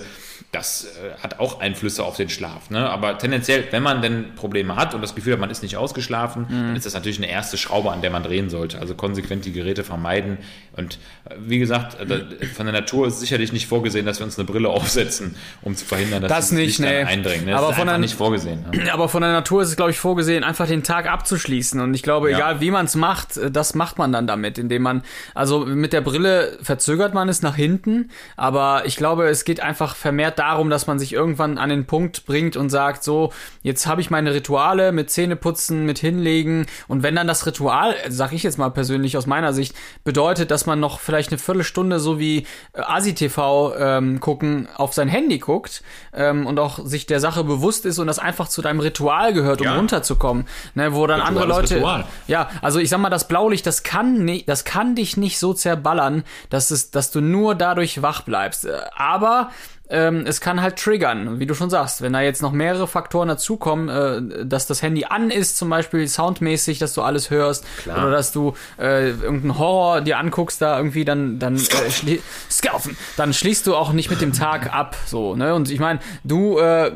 [0.52, 2.70] Das äh, hat auch Einflüsse auf den Schlaf.
[2.70, 2.88] Ne?
[2.90, 6.44] Aber tendenziell, wenn man denn Probleme hat und das Gefühl hat, man ist nicht ausgeschlafen,
[6.44, 6.50] Mhm.
[6.50, 8.80] dann ist das natürlich eine erste Schraube, an der man drehen sollte.
[8.80, 10.38] Also konsequent die Geräte vermeiden.
[10.76, 14.38] Und äh, wie gesagt, äh, von der Natur ist sicherlich nicht vorgesehen, dass wir uns
[14.38, 17.04] eine Brille aufsetzen, um zu verhindern, dass Das dieses nicht, Licht nee.
[17.04, 17.46] eindringt.
[17.46, 17.52] Ne?
[17.52, 18.66] Das Aber ist von einfach der- nicht vorgesehen.
[18.72, 18.94] Ne?
[18.94, 21.80] Aber von der Natur ist es, glaube ich, vorgesehen, einfach den Tag abzuschließen.
[21.82, 22.38] Und ich glaube, Ja.
[22.38, 25.04] egal wie man es macht, äh, das macht man dann damit, indem man,
[25.36, 29.96] also mit der Brille verzögert man es nach hinten, aber ich glaube, es geht einfach
[29.96, 34.02] vermehrt darum, dass man sich irgendwann an den Punkt bringt und sagt, so, jetzt habe
[34.02, 36.66] ich meine Rituale mit Zähneputzen, mit hinlegen.
[36.88, 40.66] Und wenn dann das Ritual, sag ich jetzt mal persönlich aus meiner Sicht, bedeutet, dass
[40.66, 45.84] man noch vielleicht eine Viertelstunde so wie äh, ASI-TV ähm, gucken, auf sein Handy guckt
[46.14, 49.62] ähm, und auch sich der Sache bewusst ist und das einfach zu deinem Ritual gehört,
[49.62, 49.76] um Ja.
[49.76, 50.46] runterzukommen.
[50.76, 51.76] Ne, wo dann Ritual andere Leute.
[51.76, 52.06] Ritual.
[52.28, 55.54] Ja, also ich sag mal, das Blaulicht, das kann nicht, das kann dich nicht so
[55.54, 58.66] zerballern, dass es, dass du nur dadurch wach bleibst.
[58.66, 59.50] Äh, Aber
[59.90, 63.28] ähm, es kann halt triggern, wie du schon sagst, wenn da jetzt noch mehrere Faktoren
[63.28, 67.98] dazukommen, äh, dass das Handy an ist, zum Beispiel soundmäßig, dass du alles hörst, Klar.
[67.98, 72.98] oder dass du äh, irgendeinen Horror dir anguckst, da irgendwie dann dann äh, schli Scalfen,
[73.18, 75.54] dann schließt du auch nicht mit dem Tag ab, so ne?
[75.54, 76.92] Und ich meine, du äh, äh,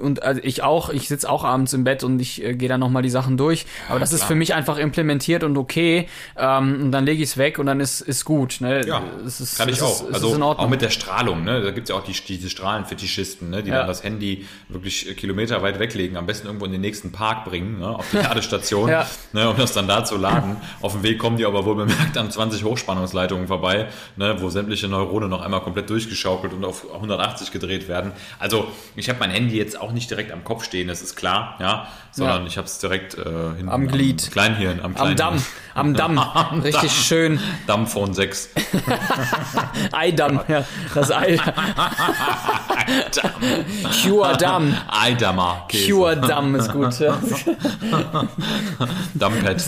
[0.00, 2.80] und also ich auch, ich sitz auch abends im Bett und ich äh, gehe dann
[2.80, 4.28] noch mal die Sachen durch, aber das ist klar.
[4.28, 7.80] für mich einfach implementiert und okay, ähm, und dann lege ich es weg und dann
[7.80, 8.86] ist ist gut, ne?
[8.86, 10.02] Ja, es ist, kann ich es auch.
[10.02, 10.66] Ist, es also ist in Ordnung.
[10.66, 11.60] auch mit der Strahlung, ne?
[11.60, 13.62] Da gibt's ja auch die, diese Strahlenfetischisten, ne?
[13.62, 13.78] die Ja.
[13.78, 17.44] dann das Handy wirklich äh, Kilometer weit weglegen, am besten irgendwo in den nächsten Park
[17.44, 17.88] bringen, ne?
[17.88, 19.06] auf die Ladestation, Ja.
[19.32, 19.48] ne?
[19.50, 20.56] um das dann da zu laden.
[20.80, 24.36] Auf dem Weg kommen die aber wohl bemerkt an 20 Hochspannungsleitungen vorbei, ne?
[24.40, 28.12] wo sämtliche Neurone noch einmal komplett durchgeschaukelt und auf 180 gedreht werden.
[28.38, 31.56] Also ich habe mein Handy jetzt auch nicht direkt am Kopf stehen, das ist klar,
[31.60, 32.46] ja, sondern Ja.
[32.48, 33.22] ich habe es direkt äh,
[33.56, 34.30] hinten Am Glied.
[34.32, 35.16] Kleinhirn, am am Kleinhirn.
[35.16, 35.42] Damm,
[35.74, 36.90] am Damm, Am richtig Damm.
[36.90, 37.40] schön.
[37.66, 38.48] Dammphone 6.
[39.92, 41.38] Eidamm, ja, das Ei,
[44.02, 44.74] Cure Damm.
[44.88, 45.66] Eidammer.
[45.70, 46.94] Cure Damm ist gut.
[49.14, 49.64] Dumppad.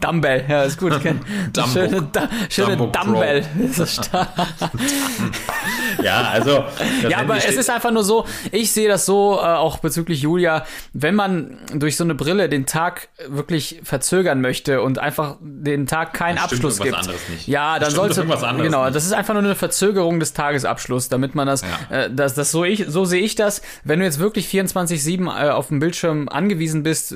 [0.00, 0.92] Dumbbell, ja, ist gut.
[0.92, 1.70] Dumbo.
[1.72, 3.04] Schöne, da, schöne Dumbo Crow.
[3.04, 3.44] Dumbbell.
[3.76, 4.28] Das stark.
[6.02, 6.64] Ja, also.
[7.08, 10.64] Ja, aber es ist einfach nur so, ich sehe das so, äh, auch bezüglich Julia,
[10.92, 16.12] wenn man durch so eine Brille den Tag wirklich verzögern möchte und einfach den Tag
[16.12, 16.94] keinen Abschluss gibt.
[16.96, 17.48] anderes nicht.
[17.48, 21.62] Ja, dann sollte genau, das ist einfach nur eine Verzögerung des Tagesabschlusses, damit man das
[21.62, 21.96] Ja.
[22.04, 25.50] äh, das das so ich so sehe ich das, wenn du jetzt wirklich 24/7 äh,
[25.50, 27.14] auf dem Bildschirm angewiesen bist,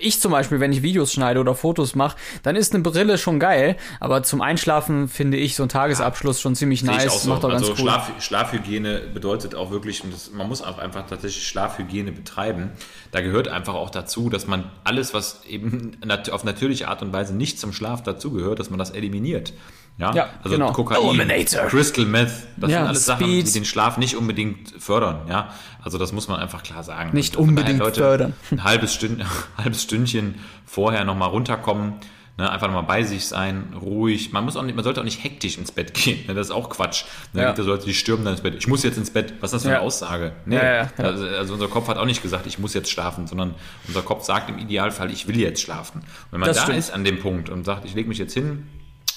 [0.00, 3.38] ich zum Beispiel, wenn ich Videos schneide oder Fotos mache, dann ist eine Brille schon
[3.40, 7.28] geil, aber zum Einschlafen finde ich so ein Tagesabschluss schon ziemlich Sehe nice, auch so.
[7.30, 7.84] macht doch also ganz cool.
[7.86, 10.02] Schlaf, Schlafhygiene bedeutet auch wirklich,
[10.32, 12.70] man muss auch einfach tatsächlich Schlafhygiene betreiben.
[13.12, 15.96] Da gehört einfach auch dazu, dass man alles, was eben
[16.30, 19.52] auf natürliche Art und Weise nicht zum Schlaf dazugehört, dass man das eliminiert.
[19.98, 20.72] Ja, Ja, also genau.
[20.72, 21.66] Kokain, Eliminator.
[21.68, 23.46] Crystal Meth, das Ja, sind alles Sachen, Speed.
[23.48, 25.20] die den Schlaf nicht unbedingt fördern.
[25.28, 25.50] Ja,
[25.82, 27.10] also das muss man einfach klar sagen.
[27.14, 28.32] Nicht von unbedingt Leute, fördern.
[28.50, 29.24] Ein halbes, Stünd,
[29.56, 30.34] halbes Stündchen
[30.66, 31.94] vorher nochmal runterkommen.
[32.38, 34.30] Ne, einfach nochmal bei sich sein, ruhig.
[34.30, 36.26] Man muss auch nicht, man sollte auch nicht hektisch ins Bett gehen.
[36.26, 37.04] Ne, das ist auch Quatsch.
[37.32, 37.52] Ne, Ja.
[37.52, 38.54] gibt Leute, die stürmen dann ins Bett.
[38.58, 39.32] Ich muss jetzt ins Bett.
[39.40, 39.76] Was ist das für Ja.
[39.76, 40.32] eine Aussage?
[40.44, 40.56] Nee.
[40.56, 41.04] Ja, ja, ja.
[41.04, 43.54] Also, also unser Kopf hat auch nicht gesagt, ich muss jetzt schlafen, sondern
[43.88, 46.00] unser Kopf sagt im Idealfall, ich will jetzt schlafen.
[46.02, 46.78] Und wenn man Das da stimmt.
[46.78, 48.68] ist an dem Punkt und sagt, ich lege mich jetzt hin,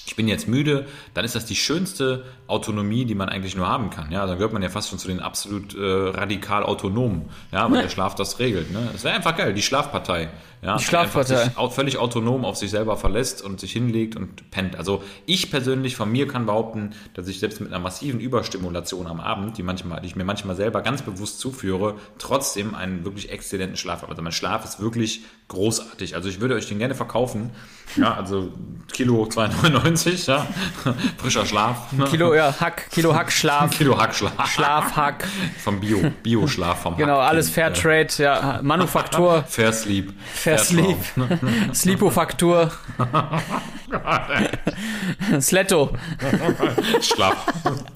[0.10, 3.91] ich bin jetzt müde, dann ist das die schönste Autonomie, die man eigentlich nur haben
[3.91, 4.12] kann.
[4.12, 7.84] Ja, dann gehört man ja fast schon zu den absolut äh, radikal autonomen, ja, weil
[7.84, 8.72] der Schlaf das regelt.
[8.72, 8.89] Ne?
[8.91, 10.30] Das wäre einfach geil, die Schlafpartei.
[10.62, 11.45] Ja, Die Schlafpartei.
[11.45, 14.76] sich völlig autonom auf sich selber verlässt und sich hinlegt und pennt.
[14.76, 19.22] Also ich persönlich von mir kann behaupten, dass ich selbst mit einer massiven Überstimulation am
[19.22, 23.78] Abend, die manchmal, die ich mir manchmal selber ganz bewusst zuführe, trotzdem einen wirklich exzellenten
[23.78, 24.12] Schlaf habe.
[24.12, 26.16] Also mein Schlaf ist wirklich großartig.
[26.16, 27.51] Also ich würde euch den gerne verkaufen.
[27.95, 28.51] Ja, also
[28.91, 30.47] Kilo 2,99 1,90, ja.
[31.18, 31.91] Frischer Schlaf.
[31.91, 32.06] Ne?
[32.06, 34.47] Kilo, ja, Hack, Kilo Hackschlaf, Kilo Hackschlaf.
[34.47, 35.28] Schlafhack,
[35.64, 37.30] Vom Bio, Bio-Schlaf vom genau, Hack.
[37.30, 40.14] alles Fairtrade, ja, Manufaktur, Fair Sleep.
[40.34, 40.97] Fair Sleep,
[41.74, 42.72] Sleepofaktur,
[45.39, 45.91] Sletto,
[47.02, 47.45] Schlaf.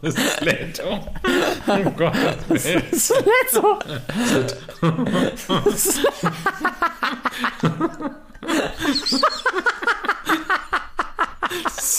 [0.01, 1.07] Das ist Letto.
[1.67, 2.13] Oh Gott.
[2.93, 3.79] Sletto,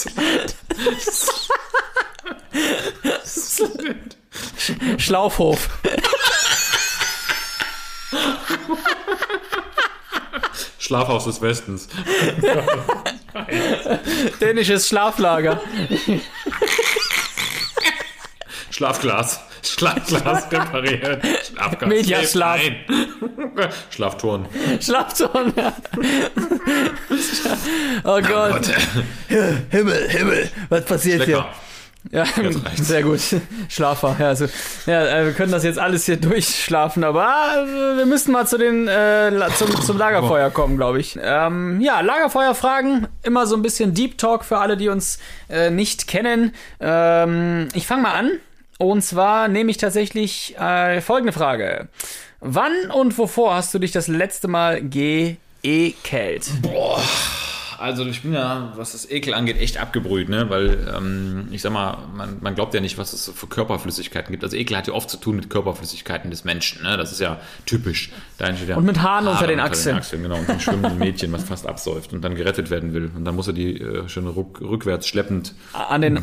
[4.99, 5.69] Schlaufhof,
[10.79, 11.89] Schlafhaus des Westens.
[14.41, 15.61] dänisches Schlaflager,
[18.71, 19.41] Schlafglas.
[19.67, 21.25] Schlafglas repariert.
[21.47, 21.89] Schlafglas.
[21.89, 22.61] Mediaschlaf.
[22.61, 22.77] Nein.
[23.91, 24.47] Schlafturn.
[24.81, 25.73] Schlafturm, ja.
[28.05, 28.71] Oh Gott,
[29.71, 31.37] Himmel, Himmel, was passiert hier?
[31.39, 31.49] Lecker.
[32.11, 32.89] Ja, Jetzt reicht's.
[32.89, 33.21] sehr gut.
[33.71, 34.47] Schlafer, ja, also,
[34.87, 38.59] ja, äh, wir können das jetzt alles hier durchschlafen, aber äh, wir müssen mal zu
[38.59, 41.19] den, äh, zum, zum Lagerfeuer kommen, glaube ich.
[41.23, 46.07] Ähm, ja, Lagerfeuerfragen, immer so ein bisschen Deep Talk für alle, die uns äh, nicht
[46.07, 46.53] kennen.
[46.79, 48.33] Ähm, ich fange mal an.
[48.79, 51.89] Und zwar nehme ich tatsächlich äh, folgende Frage.
[52.41, 56.51] Wann und wovor hast du dich das letzte Mal geekelt?
[57.79, 60.49] Also ich bin ja, was das Ekel angeht, echt abgebrüht, ne?
[60.49, 64.45] Weil ähm, ich sag mal, man, man glaubt ja nicht, was es für Körperflüssigkeiten gibt.
[64.45, 66.97] Also Ekel hat ja oft zu tun mit Körperflüssigkeiten des Menschen, ne?
[66.97, 68.11] Das ist ja typisch.
[68.39, 68.47] Da
[68.77, 70.01] Und mit Haaren unter Haare den Achseln.
[70.11, 73.11] genau, und ein schwimmenden Mädchen, was fast absäuft und dann gerettet werden will.
[73.15, 76.23] Und dann muss er die äh, schön ruck, rückwärts schleppend An den,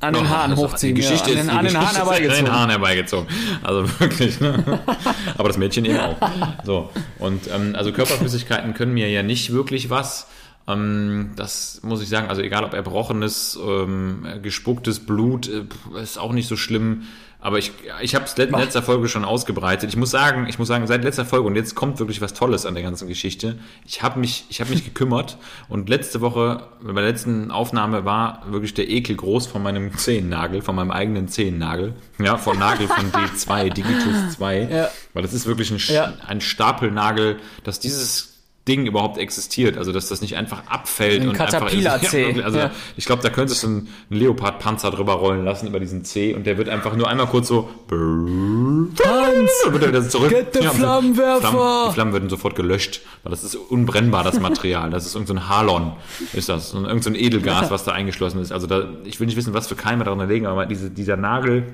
[0.00, 0.94] an den Haaren also hochziehen.
[0.94, 2.44] Die Geschichte ja, an den, an den Haaren ist an herbeigezogen.
[2.44, 3.28] den Haaren herbeigezogen.
[3.62, 4.40] Also wirklich.
[4.40, 4.80] Ne?
[5.38, 6.16] Aber das Mädchen eben auch.
[6.64, 10.28] So und ähm, also Körperflüssigkeiten können mir ja nicht wirklich was.
[10.68, 12.28] Ähm, das muss ich sagen.
[12.28, 15.64] Also egal ob erbrochenes, ähm, gespucktes Blut, äh,
[16.00, 17.02] ist auch nicht so schlimm.
[17.40, 17.70] Aber ich,
[18.02, 19.88] ich habe es in letzter Folge schon ausgebreitet.
[19.90, 22.66] Ich muss sagen, ich muss sagen, seit letzter Folge und jetzt kommt wirklich was Tolles
[22.66, 23.60] an der ganzen Geschichte.
[23.86, 28.42] Ich habe mich, ich habe mich gekümmert und letzte Woche bei der letzten Aufnahme war
[28.50, 33.12] wirklich der Ekel groß von meinem Zehennagel, von meinem eigenen Zehennagel, ja, von Nagel von
[33.12, 34.90] D2, Digitus 2, Ja.
[35.14, 36.14] weil das ist wirklich ein, Ja.
[36.26, 38.37] ein Stapelnagel, dass dieses
[38.68, 42.58] Ding überhaupt existiert, also dass das nicht einfach abfällt Ein und Caterpillar einfach C, also
[42.58, 42.70] ja.
[42.96, 46.46] ich glaube, da könntest du einen, einen Leopardpanzer drüber rollen lassen über diesen C und
[46.46, 48.94] der wird einfach nur einmal kurz so Hans,
[49.64, 50.30] dann wird er wieder zurück.
[50.30, 51.40] Get the und so- Flammenwerfer!
[51.40, 54.90] Flammen, die Flammen werden sofort gelöscht, weil das ist unbrennbar, das Material.
[54.90, 55.92] Das ist irgendein so Halon,
[56.32, 56.74] ist das.
[56.74, 58.52] Und irgend so ein Edelgas, was da eingeschlossen ist.
[58.52, 61.64] Also da, ich will nicht wissen, was für Keime daran liegen, aber diese, dieser Nagel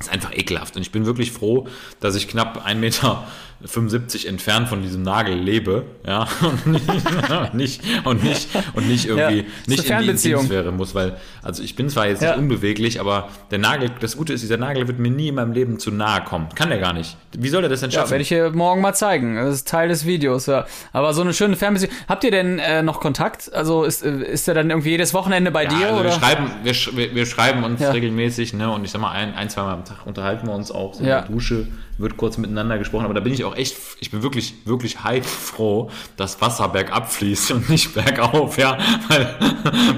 [0.00, 0.76] ist einfach ekelhaft.
[0.76, 1.68] Und ich bin wirklich froh,
[2.00, 3.24] dass ich knapp 1,75 Meter
[3.66, 5.84] entfernt von diesem Nagel lebe.
[6.06, 10.42] Ja, und nicht, und nicht, und nicht irgendwie, Ja, nicht in die Fernbeziehung.
[10.42, 12.30] Intimsphäre muss, weil, also ich bin zwar jetzt Ja.
[12.30, 15.52] nicht unbeweglich, aber der Nagel, das Gute ist, dieser Nagel wird mir nie in meinem
[15.52, 16.48] Leben zu nahe kommen.
[16.54, 17.16] Kann der gar nicht.
[17.36, 18.10] Wie soll er das denn Ja, schaffen?
[18.12, 19.36] werde ich dir morgen mal zeigen.
[19.36, 20.66] Das ist Teil des Videos, ja.
[20.92, 21.92] Aber so eine schöne Fernbeziehung.
[22.08, 23.52] Habt ihr denn äh, noch Kontakt?
[23.52, 25.86] Also ist, äh, ist der dann irgendwie jedes Wochenende bei Ja, dir?
[25.88, 26.04] also oder?
[26.10, 27.90] wir schreiben, wir, wir, schreiben uns Ja.
[27.90, 28.70] regelmäßig, ne?
[28.70, 31.04] Und ich sag mal, ein, ein, zwei Mal am Tag unterhalten wir uns auch so
[31.04, 31.20] Ja.
[31.20, 31.66] in der Dusche,
[31.98, 35.90] wird kurz miteinander gesprochen, aber da bin ich auch echt, ich bin wirklich, wirklich heilfroh,
[36.16, 38.78] dass Wasser bergab fließt und nicht bergauf, ja.
[39.08, 39.34] Weil,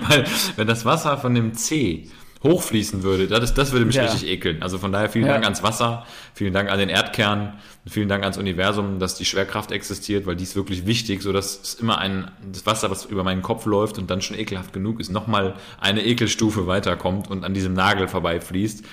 [0.08, 0.24] weil
[0.56, 2.08] wenn das Wasser von dem C
[2.42, 4.02] hochfließen würde, das, das würde mich Ja.
[4.02, 4.62] richtig ekeln.
[4.62, 5.32] Also von daher vielen Ja.
[5.32, 7.54] Dank ans Wasser, vielen Dank an den Erdkern,
[7.86, 11.58] vielen Dank ans Universum, dass die Schwerkraft existiert, weil die ist wirklich wichtig, so dass
[11.62, 15.00] es immer ein, das Wasser, was über meinen Kopf läuft und dann schon ekelhaft genug
[15.00, 18.84] ist, nochmal eine Ekelstufe weiterkommt und an diesem Nagel vorbeifließt.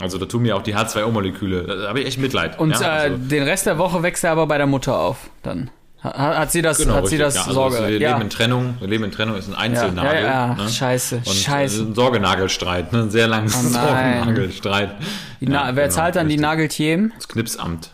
[0.00, 2.58] Also da tun mir auch die H2O-Moleküle, da habe ich echt Mitleid.
[2.58, 5.30] Und ja, äh, also, den Rest der Woche wächst er aber bei der Mutter auf.
[5.42, 5.70] Dann
[6.02, 7.86] hat, hat sie das, genau, hat sie das ja, also Sorge.
[7.88, 8.10] Wir ja.
[8.12, 10.22] leben in Trennung, wir leben in Trennung, ist ein ja, Einzelnagel.
[10.22, 10.68] ja, ja, ne?
[10.68, 11.82] scheiße, Und scheiße.
[11.82, 13.02] äh, ein Sorgenagelstreit, ne?
[13.02, 13.68] ein sehr langes Oh.
[13.68, 14.96] Sorgenagelstreit.
[15.40, 16.42] Die Na Ja, wer genau, zahlt dann die richtig.
[16.42, 17.12] Nageltiem?
[17.16, 17.90] Das Knipsamt.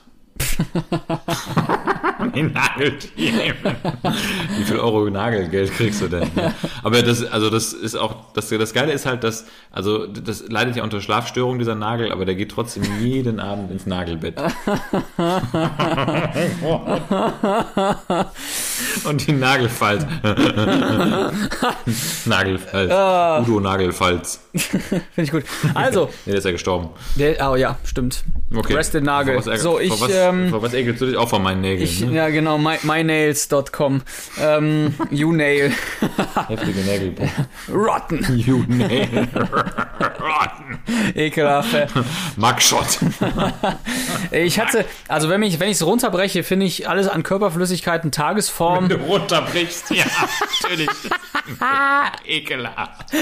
[2.34, 3.76] Die Nagelthemen.
[4.58, 6.28] Wie viel Euro Nagelgeld kriegst du denn?
[6.34, 6.54] ne?
[6.82, 10.76] Aber das, also das ist auch, das, das Geile ist halt, dass, also das leidet
[10.76, 14.36] ja unter Schlafstörung dieser Nagel, aber der geht trotzdem jeden Abend ins Nagelbett.
[19.04, 20.06] Und die Nagelfalt.
[22.24, 22.90] Nagelfalt.
[22.90, 23.40] Ah.
[23.42, 24.40] Udo Nagelfalz.
[24.56, 25.44] Finde ich gut.
[25.74, 26.90] Also, Nee, der ist ja gestorben.
[27.16, 28.24] der, oh ja, stimmt.
[28.54, 28.74] Okay.
[28.74, 29.44] Rest in Nagel.
[29.44, 31.82] Was, So, ich, was, ähm, was ekelst du dich auch von meinen Nägeln?
[31.82, 32.12] ich ne?
[32.12, 34.02] ja genau, my, mynails.com.
[34.40, 35.72] Ähm, YouNail.
[36.46, 37.14] Heftige Nägel.
[37.72, 38.38] Rotten.
[38.38, 39.26] You nail.
[39.34, 40.78] Rotten.
[41.14, 41.88] Ekelhaft.
[42.36, 42.98] Mugshot.
[44.30, 48.88] Ich hatte, also wenn ich wenn es runterbreche, finde ich alles an Körperflüssigkeiten, Tagesform.
[48.88, 49.90] Du runterbrichst.
[49.90, 50.04] Ja,
[50.62, 50.88] natürlich.
[52.26, 53.12] Ekelhaft.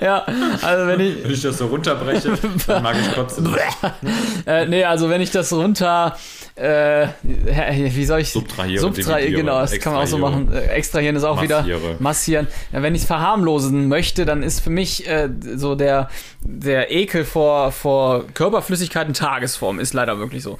[0.00, 0.24] ja,
[0.62, 3.54] also wenn ich, Wenn ich das so runterbreche, dann mag ich trotzdem.
[4.46, 6.16] äh, nee, also wenn ich das runter,
[6.54, 8.32] äh, wie soll ich?
[8.32, 10.52] Subtrahiere, Subtrahiere, dividiere, genau, das kann man auch so machen.
[10.52, 11.96] Äh, extrahieren ist auch wieder Massiere.
[11.98, 12.48] massieren.
[12.72, 16.08] Ja, wenn ich es verharmlosen möchte, dann ist für mich äh, so der,
[16.40, 20.58] der Ekel vor, vor Körperflüssigkeiten Tagesform, ist leider wirklich so.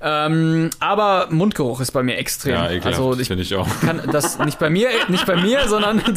[0.00, 2.54] Ähm, aber Mundgeruch ist bei mir extrem.
[2.54, 3.66] Ja, ekelhaft, also ich ich auch.
[3.80, 6.02] kann das nicht bei mir, nicht bei mir, sondern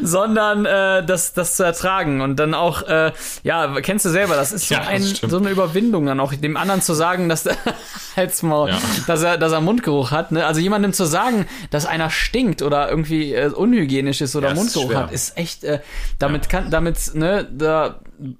[0.00, 4.52] sondern äh, das das zu ertragen und dann auch äh, ja kennst du selber, das
[4.52, 7.44] ist so Ja, ein so eine Überwindung dann auch dem anderen zu sagen, dass
[8.16, 8.78] halt's mal, Ja.
[9.06, 10.46] dass er dass er Mundgeruch hat, ne?
[10.46, 14.58] Also jemandem zu sagen, dass einer stinkt oder irgendwie äh, unhygienisch ist oder Ja, ist
[14.58, 14.98] Mundgeruch schwer.
[15.04, 15.80] hat, ist echt äh,
[16.18, 17.96] damit kann damit ne da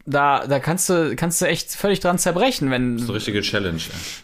[0.07, 3.81] da da kannst du kannst du echt völlig dran zerbrechen, wenn So richtige Challenge.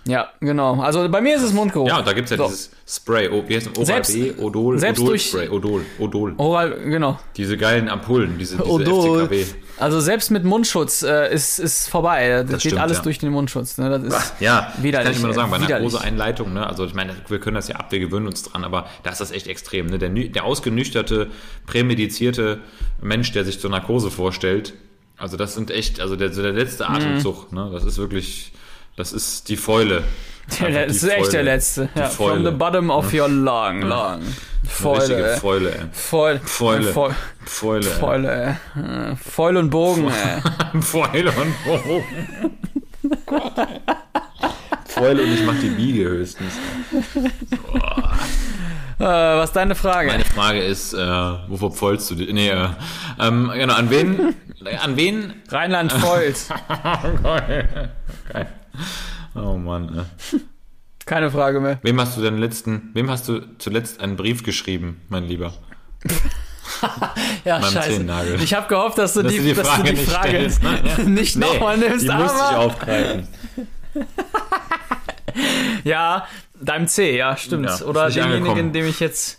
[0.07, 0.81] ja genau.
[0.81, 1.89] Also bei mir ist es Mundgeruch.
[1.89, 2.47] Ja, und da gibt es ja So.
[2.47, 3.87] dieses Spray, oh, wie heißt das?
[3.87, 6.35] Selbst- Oral B, Odol, selbst Odol durch- Spray, Odol, Odol.
[6.37, 7.19] Oral, genau.
[7.37, 9.25] Diese geilen Ampullen, diese, diese Odol.
[9.27, 9.45] FCKW.
[9.79, 12.43] Also selbst mit Mundschutz äh, ist, ist vorbei.
[12.43, 13.03] Das, geht stimmt, alles ja.
[13.03, 13.79] durch den Mundschutz.
[13.79, 13.89] Ne?
[13.91, 14.93] Das ist Ja, widerlich.
[14.93, 15.93] das kann ich immer nur sagen, bei ey, widerlich.
[15.93, 16.67] Narkoseeinleitung, ne?
[16.67, 19.21] Also ich meine, wir können das ja ab, wir gewöhnen uns dran, aber da ist
[19.21, 19.87] das echt extrem.
[19.87, 19.99] Ne?
[19.99, 21.29] Der, der ausgenüchterte,
[21.67, 22.61] prämedizierte
[23.01, 24.75] Mensch, der sich zur Narkose vorstellt,
[25.23, 26.95] also das sind echt, also der, so der letzte Mhm.
[26.97, 27.71] Atemzug, ne?
[27.73, 28.53] Das ist wirklich,
[28.97, 30.03] das ist die Fäule.
[30.49, 31.31] Das ist echt Fäule.
[31.31, 31.89] der letzte.
[31.95, 34.21] Die Ja, from the bottom of your lung, lung.
[34.69, 35.37] Fäule.
[35.39, 35.87] Fäule, ey.
[35.93, 36.41] Fäule.
[36.43, 36.93] Fäule.
[36.93, 37.15] Fäule.
[37.47, 37.87] Fäule.
[37.87, 37.93] ey.
[38.01, 38.59] Fäule,
[39.07, 39.17] ey.
[39.17, 40.81] Fäule und Bogen, ey.
[40.83, 42.05] Fäule und Bogen.
[44.87, 46.53] Fäule und ich mach die Biege höchstens.
[48.99, 50.09] Äh, was ist deine Frage?
[50.11, 50.99] Meine Frage ist, äh,
[51.49, 52.33] wovor pfeulst du dich?
[52.33, 52.69] Nee, äh,
[53.21, 54.35] ähm, genau, an wen,
[54.67, 56.37] an wen Rheinland Volt.
[57.23, 57.91] Geil.
[58.33, 58.47] Geil.
[59.35, 60.07] Oh Mann.
[60.35, 60.39] Äh.
[61.07, 61.79] Keine Frage mehr.
[61.83, 65.55] Wem hast du den letzten, wem hast du zuletzt einen Brief geschrieben, mein Lieber?
[67.45, 67.91] Ja, Meinem scheiße.
[67.91, 68.43] Zehennagel.
[68.43, 70.29] Ich habe gehofft, dass du Dass die, du die dass Frage du die nicht Frage
[70.29, 70.81] stellst, ne?
[70.85, 71.05] Ja.
[71.05, 72.09] nicht nochmal nimmst.
[72.09, 73.29] die musste ich aufgreifen.
[75.85, 76.27] ja,
[76.61, 77.67] deinem C, ja, stimmt.
[77.67, 79.39] Ja, Oder demjenigen, dem ich jetzt.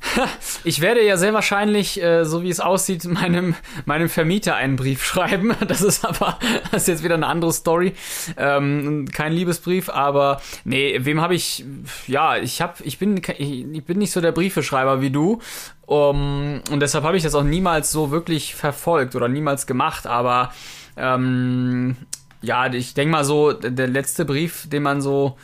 [0.64, 5.04] Ich werde ja sehr wahrscheinlich, äh, so wie es aussieht, meinem, meinem Vermieter einen Brief
[5.04, 5.54] schreiben.
[5.66, 6.38] Das ist aber,
[6.70, 7.94] das ist jetzt wieder eine andere Story.
[8.36, 11.64] Ähm, kein Liebesbrief, aber nee, wem habe ich,
[12.06, 15.40] ja, ich habe, ich bin, ich bin nicht so der Briefeschreiber wie du.
[15.86, 20.52] Um, und deshalb habe ich das auch niemals so wirklich verfolgt oder niemals gemacht, aber
[20.96, 21.96] ähm,
[22.42, 25.36] ja, ich denke mal so, der der letzte Brief, den man so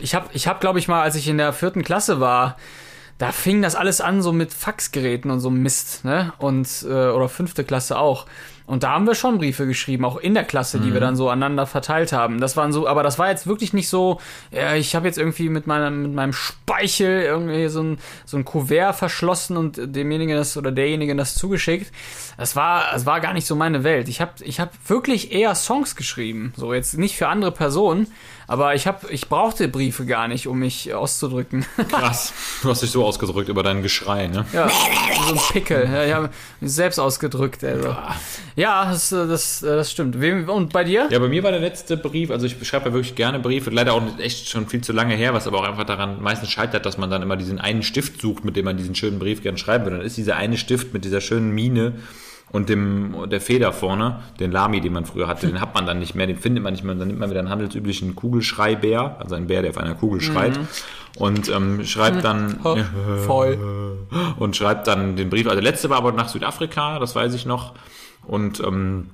[0.00, 2.56] ich habe, ich hab, glaube ich mal, als ich in der vierten Klasse war,
[3.18, 6.32] da fing das alles an so mit Faxgeräten und so Mist, ne?
[6.38, 8.26] Und äh, oder fünfte Klasse auch.
[8.64, 11.28] Und da haben wir schon Briefe geschrieben, auch in der Klasse, die wir dann so
[11.28, 12.40] aneinander verteilt haben.
[12.40, 15.48] Das waren so, aber das war jetzt wirklich nicht so, ja, ich habe jetzt irgendwie
[15.48, 20.56] mit meinem, mit meinem Speichel irgendwie so ein, so ein Kuvert verschlossen und demjenigen das
[20.56, 21.92] oder derjenigen das zugeschickt.
[22.38, 24.08] Das war, das war gar nicht so meine Welt.
[24.08, 26.54] Ich habe ich hab wirklich eher Songs geschrieben.
[26.56, 28.06] So jetzt nicht für andere Personen,
[28.52, 31.64] aber ich habe, ich brauchte Briefe gar nicht, um mich auszudrücken.
[31.88, 32.34] Krass.
[32.60, 34.44] Du hast dich so ausgedrückt über dein Geschrei, ne?
[34.52, 34.68] Ja,
[35.26, 35.88] so ein Pickel.
[35.90, 36.28] Ja, ich habe
[36.60, 37.64] mich selbst ausgedrückt.
[37.64, 37.96] Also.
[38.54, 40.20] Ja, das, das, das stimmt.
[40.20, 41.08] Wem, und bei dir?
[41.10, 43.94] Ja, bei mir war der letzte Brief, also ich schreibe ja wirklich gerne Briefe, leider
[43.94, 46.98] auch echt schon viel zu lange her, was aber auch einfach daran meistens scheitert, dass
[46.98, 49.86] man dann immer diesen einen Stift sucht, mit dem man diesen schönen Brief gern schreiben
[49.86, 49.92] will.
[49.92, 51.94] Dann ist dieser eine Stift mit dieser schönen Mine
[52.52, 55.98] und dem der Feder vorne, den Lami, den man früher hatte, den hat man dann
[55.98, 56.92] nicht mehr, den findet man nicht mehr.
[56.92, 60.20] Und dann nimmt man wieder einen handelsüblichen Kugelschreibär, also einen Bär, der auf einer Kugel
[60.20, 60.58] schreit
[61.16, 62.60] und ähm, schreibt dann
[63.26, 64.06] Voll.
[64.38, 65.46] und schreibt dann den Brief.
[65.46, 67.72] Also der letzte war aber nach Südafrika, das weiß ich noch.
[68.26, 69.10] Und ähm,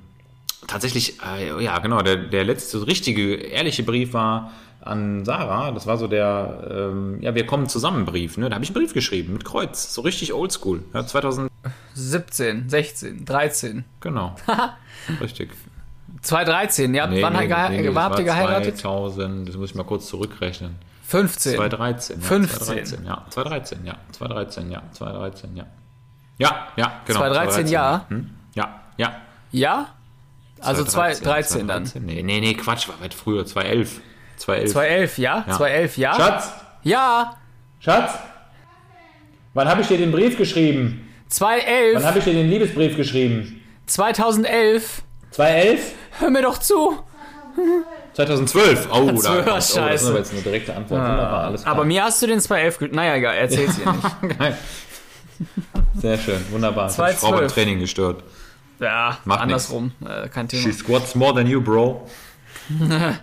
[0.67, 4.51] tatsächlich, äh, ja genau, der, der letzte richtige, ehrliche Brief war
[4.81, 5.71] an Sarah.
[5.71, 8.37] Das war so der, ähm, ja, wir kommen zusammen Brief.
[8.37, 8.49] Ne?
[8.49, 10.83] Da habe ich einen Brief geschrieben mit Kreuz, so richtig oldschool.
[10.93, 11.49] Ja, 2000,
[11.93, 13.85] 17, 16, 13.
[13.99, 14.35] genau.
[15.21, 15.51] Richtig.
[16.21, 18.77] 2013, ja, wann nee, gehe- nee, nee, wann habt ihr geheiratet?
[18.77, 20.75] 2000, das muss ich mal kurz zurückrechnen.
[21.03, 21.55] 15.
[21.55, 22.19] 2013.
[22.19, 22.59] Ja, 15.
[22.59, 23.25] 2013, ja.
[23.29, 23.93] 2013, ja.
[24.11, 24.81] 2013, ja.
[24.91, 25.65] 2013, ja.
[26.37, 27.19] Ja, ja, genau.
[27.19, 28.05] 2013, ja.
[28.09, 28.29] Hm?
[28.55, 29.15] Ja, ja.
[29.51, 29.87] Ja?
[30.61, 31.85] Also 2013, 2013 dann.
[31.85, 32.05] 2013.
[32.05, 33.45] Nee, nee, nee, Quatsch, war weit früher.
[33.45, 34.01] 2011.
[34.39, 34.71] 2011.
[34.71, 35.45] 2011, ja?
[35.47, 35.53] Ja.
[35.57, 36.13] 2011, ja?
[36.15, 36.51] Schatz,
[36.83, 37.33] Ja,
[37.79, 38.11] Schatz,
[39.53, 41.05] wann habe ich dir den Brief geschrieben?
[41.05, 43.61] Wann 2011, habe ich dir den Liebesbrief geschrieben?
[43.85, 45.01] 2011.
[45.31, 45.91] 2011?
[46.19, 46.97] Hör mir doch zu.
[48.13, 48.87] 2012.
[48.91, 49.93] Oh, da, 12, oh, das scheiße.
[50.03, 51.01] ist aber jetzt eine direkte Antwort.
[51.01, 51.75] Wunderbar, alles klar.
[51.75, 54.39] Aber mir hast du den 2011 ge- Naja, egal, erzähl's dir nicht.
[54.39, 54.57] Geil.
[55.95, 56.85] Sehr schön, wunderbar.
[56.87, 57.39] Das hat die Frau 2012.
[57.39, 58.23] beim Training gestört.
[58.79, 59.91] Ja, Macht andersrum.
[60.05, 60.63] Äh, kein Thema.
[60.63, 62.07] She squats more than you, bro.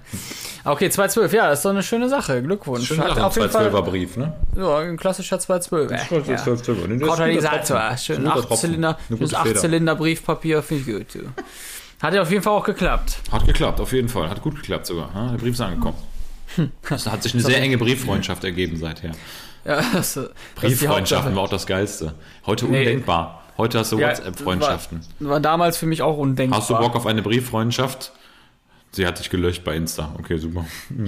[0.64, 2.42] Okay, 212, ja, das ist doch eine schöne Sache.
[2.42, 2.88] Glückwunsch.
[2.88, 4.32] Schön Hat auf jeden Fall Brief, ne?
[4.57, 5.90] ja, ein klassischer 212.
[5.92, 5.97] Ja.
[6.26, 7.07] Ja.
[7.07, 11.24] Katalysator, schön 8-Zylinder, schönes 8-Zylinder Briefpapier, finde ich gut.
[12.03, 13.18] Hat ja auf jeden Fall auch geklappt.
[13.30, 14.28] Hat geklappt, auf jeden Fall.
[14.28, 15.11] Hat gut geklappt sogar.
[15.32, 15.97] Der Brief ist angekommen.
[16.90, 19.12] Es hat sich eine sehr enge Brieffreundschaft ergeben seither.
[19.64, 21.36] Ja, das, das Brieffreundschaften Hauptsache.
[21.36, 22.14] war auch das Geilste.
[22.44, 22.78] Heute Nee.
[22.80, 23.42] undenkbar.
[23.57, 25.01] Heute hast du WhatsApp-Freundschaften.
[25.20, 26.61] War, war damals für mich auch undenkbar.
[26.61, 28.12] Hast du Bock auf eine Brieffreundschaft?
[28.97, 30.14] Sie hat dich gelöscht bei Insta.
[30.18, 30.64] Okay, super.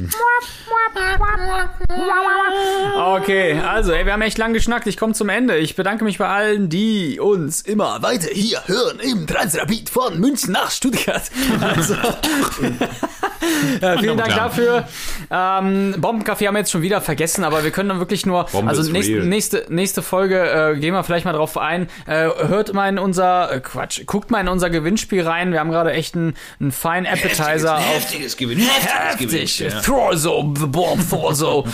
[2.96, 4.86] Okay, also, ey, wir haben echt lang geschnackt.
[4.86, 5.56] Ich komme zum Ende.
[5.56, 10.52] Ich bedanke mich bei allen, die uns immer weiter hier hören im Transrapid von München
[10.52, 11.22] nach Stuttgart.
[11.60, 11.94] Also,
[13.80, 14.88] ja, vielen Dank dafür.
[15.30, 18.68] Ähm, Bombencafé haben wir jetzt schon wieder vergessen, aber wir können dann wirklich nur, Bombe
[18.68, 19.26] also nächste, real.
[19.26, 21.88] nächste, nächste Folge äh, gehen wir vielleicht mal drauf ein.
[22.06, 25.52] Äh, hört mal in unser, äh, Quatsch, guckt mal in unser Gewinnspiel rein.
[25.52, 28.58] Wir haben gerade echt einen, einen feinen Appetizer Heftiges Gewinn.
[28.58, 29.64] Heftig.
[29.84, 31.64] Thorso, The Bomb Thorso.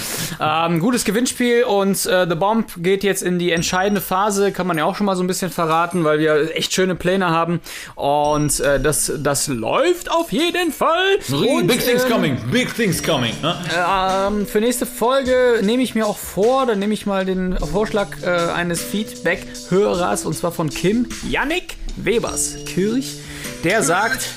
[0.41, 4.79] ähm, gutes Gewinnspiel und äh, The Bomb geht jetzt in die entscheidende Phase, kann man
[4.79, 7.61] ja auch schon mal so ein bisschen verraten, weil wir echt schöne Pläne haben.
[7.95, 11.19] Und äh, das, das läuft auf jeden Fall.
[11.31, 12.39] Und, Big things ähm, coming.
[12.51, 13.35] Big things coming.
[13.43, 13.57] Ne?
[13.77, 18.09] ähm, für nächste Folge nehme ich mir auch vor, dann nehme ich mal den Vorschlag
[18.23, 23.19] äh, eines Feedback-Hörers und zwar von Kim Yannick Webers Kirch.
[23.63, 24.29] Der sagt,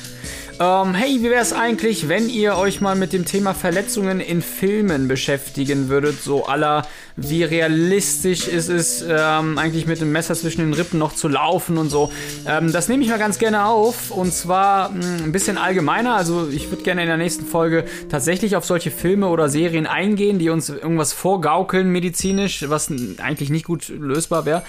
[0.60, 4.42] ähm, hey, wie wäre es eigentlich, wenn ihr euch mal mit dem Thema Verletzungen in
[4.42, 6.22] Filmen beschäftigen würdet?
[6.22, 11.14] So aller, wie realistisch ist es, ähm, eigentlich mit dem Messer zwischen den Rippen noch
[11.14, 12.12] zu laufen und so.
[12.48, 16.16] Ähm, das nehme ich mal ganz gerne auf und zwar mh, ein bisschen allgemeiner.
[16.16, 20.40] Also ich würde gerne in der nächsten Folge tatsächlich auf solche Filme oder Serien eingehen,
[20.40, 24.64] die uns irgendwas vorgaukeln medizinisch, was eigentlich nicht gut lösbar wäre.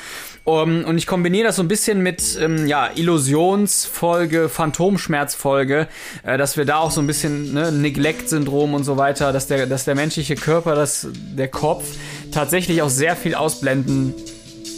[0.48, 5.88] Um, und ich kombiniere das so ein bisschen mit ähm, ja, Illusionsfolge, Phantomschmerzfolge,
[6.22, 9.66] äh, dass wir da auch so ein bisschen ne, Neglect-Syndrom und so weiter, dass der,
[9.66, 11.84] dass der menschliche Körper, dass der Kopf
[12.32, 14.14] tatsächlich auch sehr viel ausblenden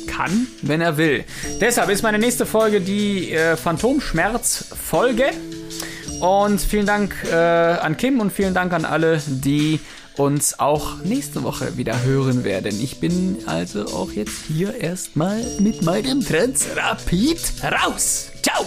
[0.08, 1.22] kann, wenn er will.
[1.60, 5.26] Deshalb ist meine nächste Folge die äh, Phantomschmerz-Folge.
[6.18, 9.78] Und vielen Dank äh, an Kim und vielen Dank an alle, die
[10.20, 12.80] uns auch nächste Woche wieder hören werden.
[12.80, 18.30] Ich bin also auch jetzt hier erstmal mit meinem Transrapid raus.
[18.42, 18.66] Ciao!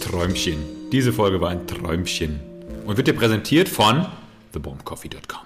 [0.00, 0.58] Träumchen.
[0.92, 2.40] Diese Folge war ein Träumchen.
[2.86, 4.06] Und wird dir präsentiert von
[4.52, 5.45] thebombcoffee.com.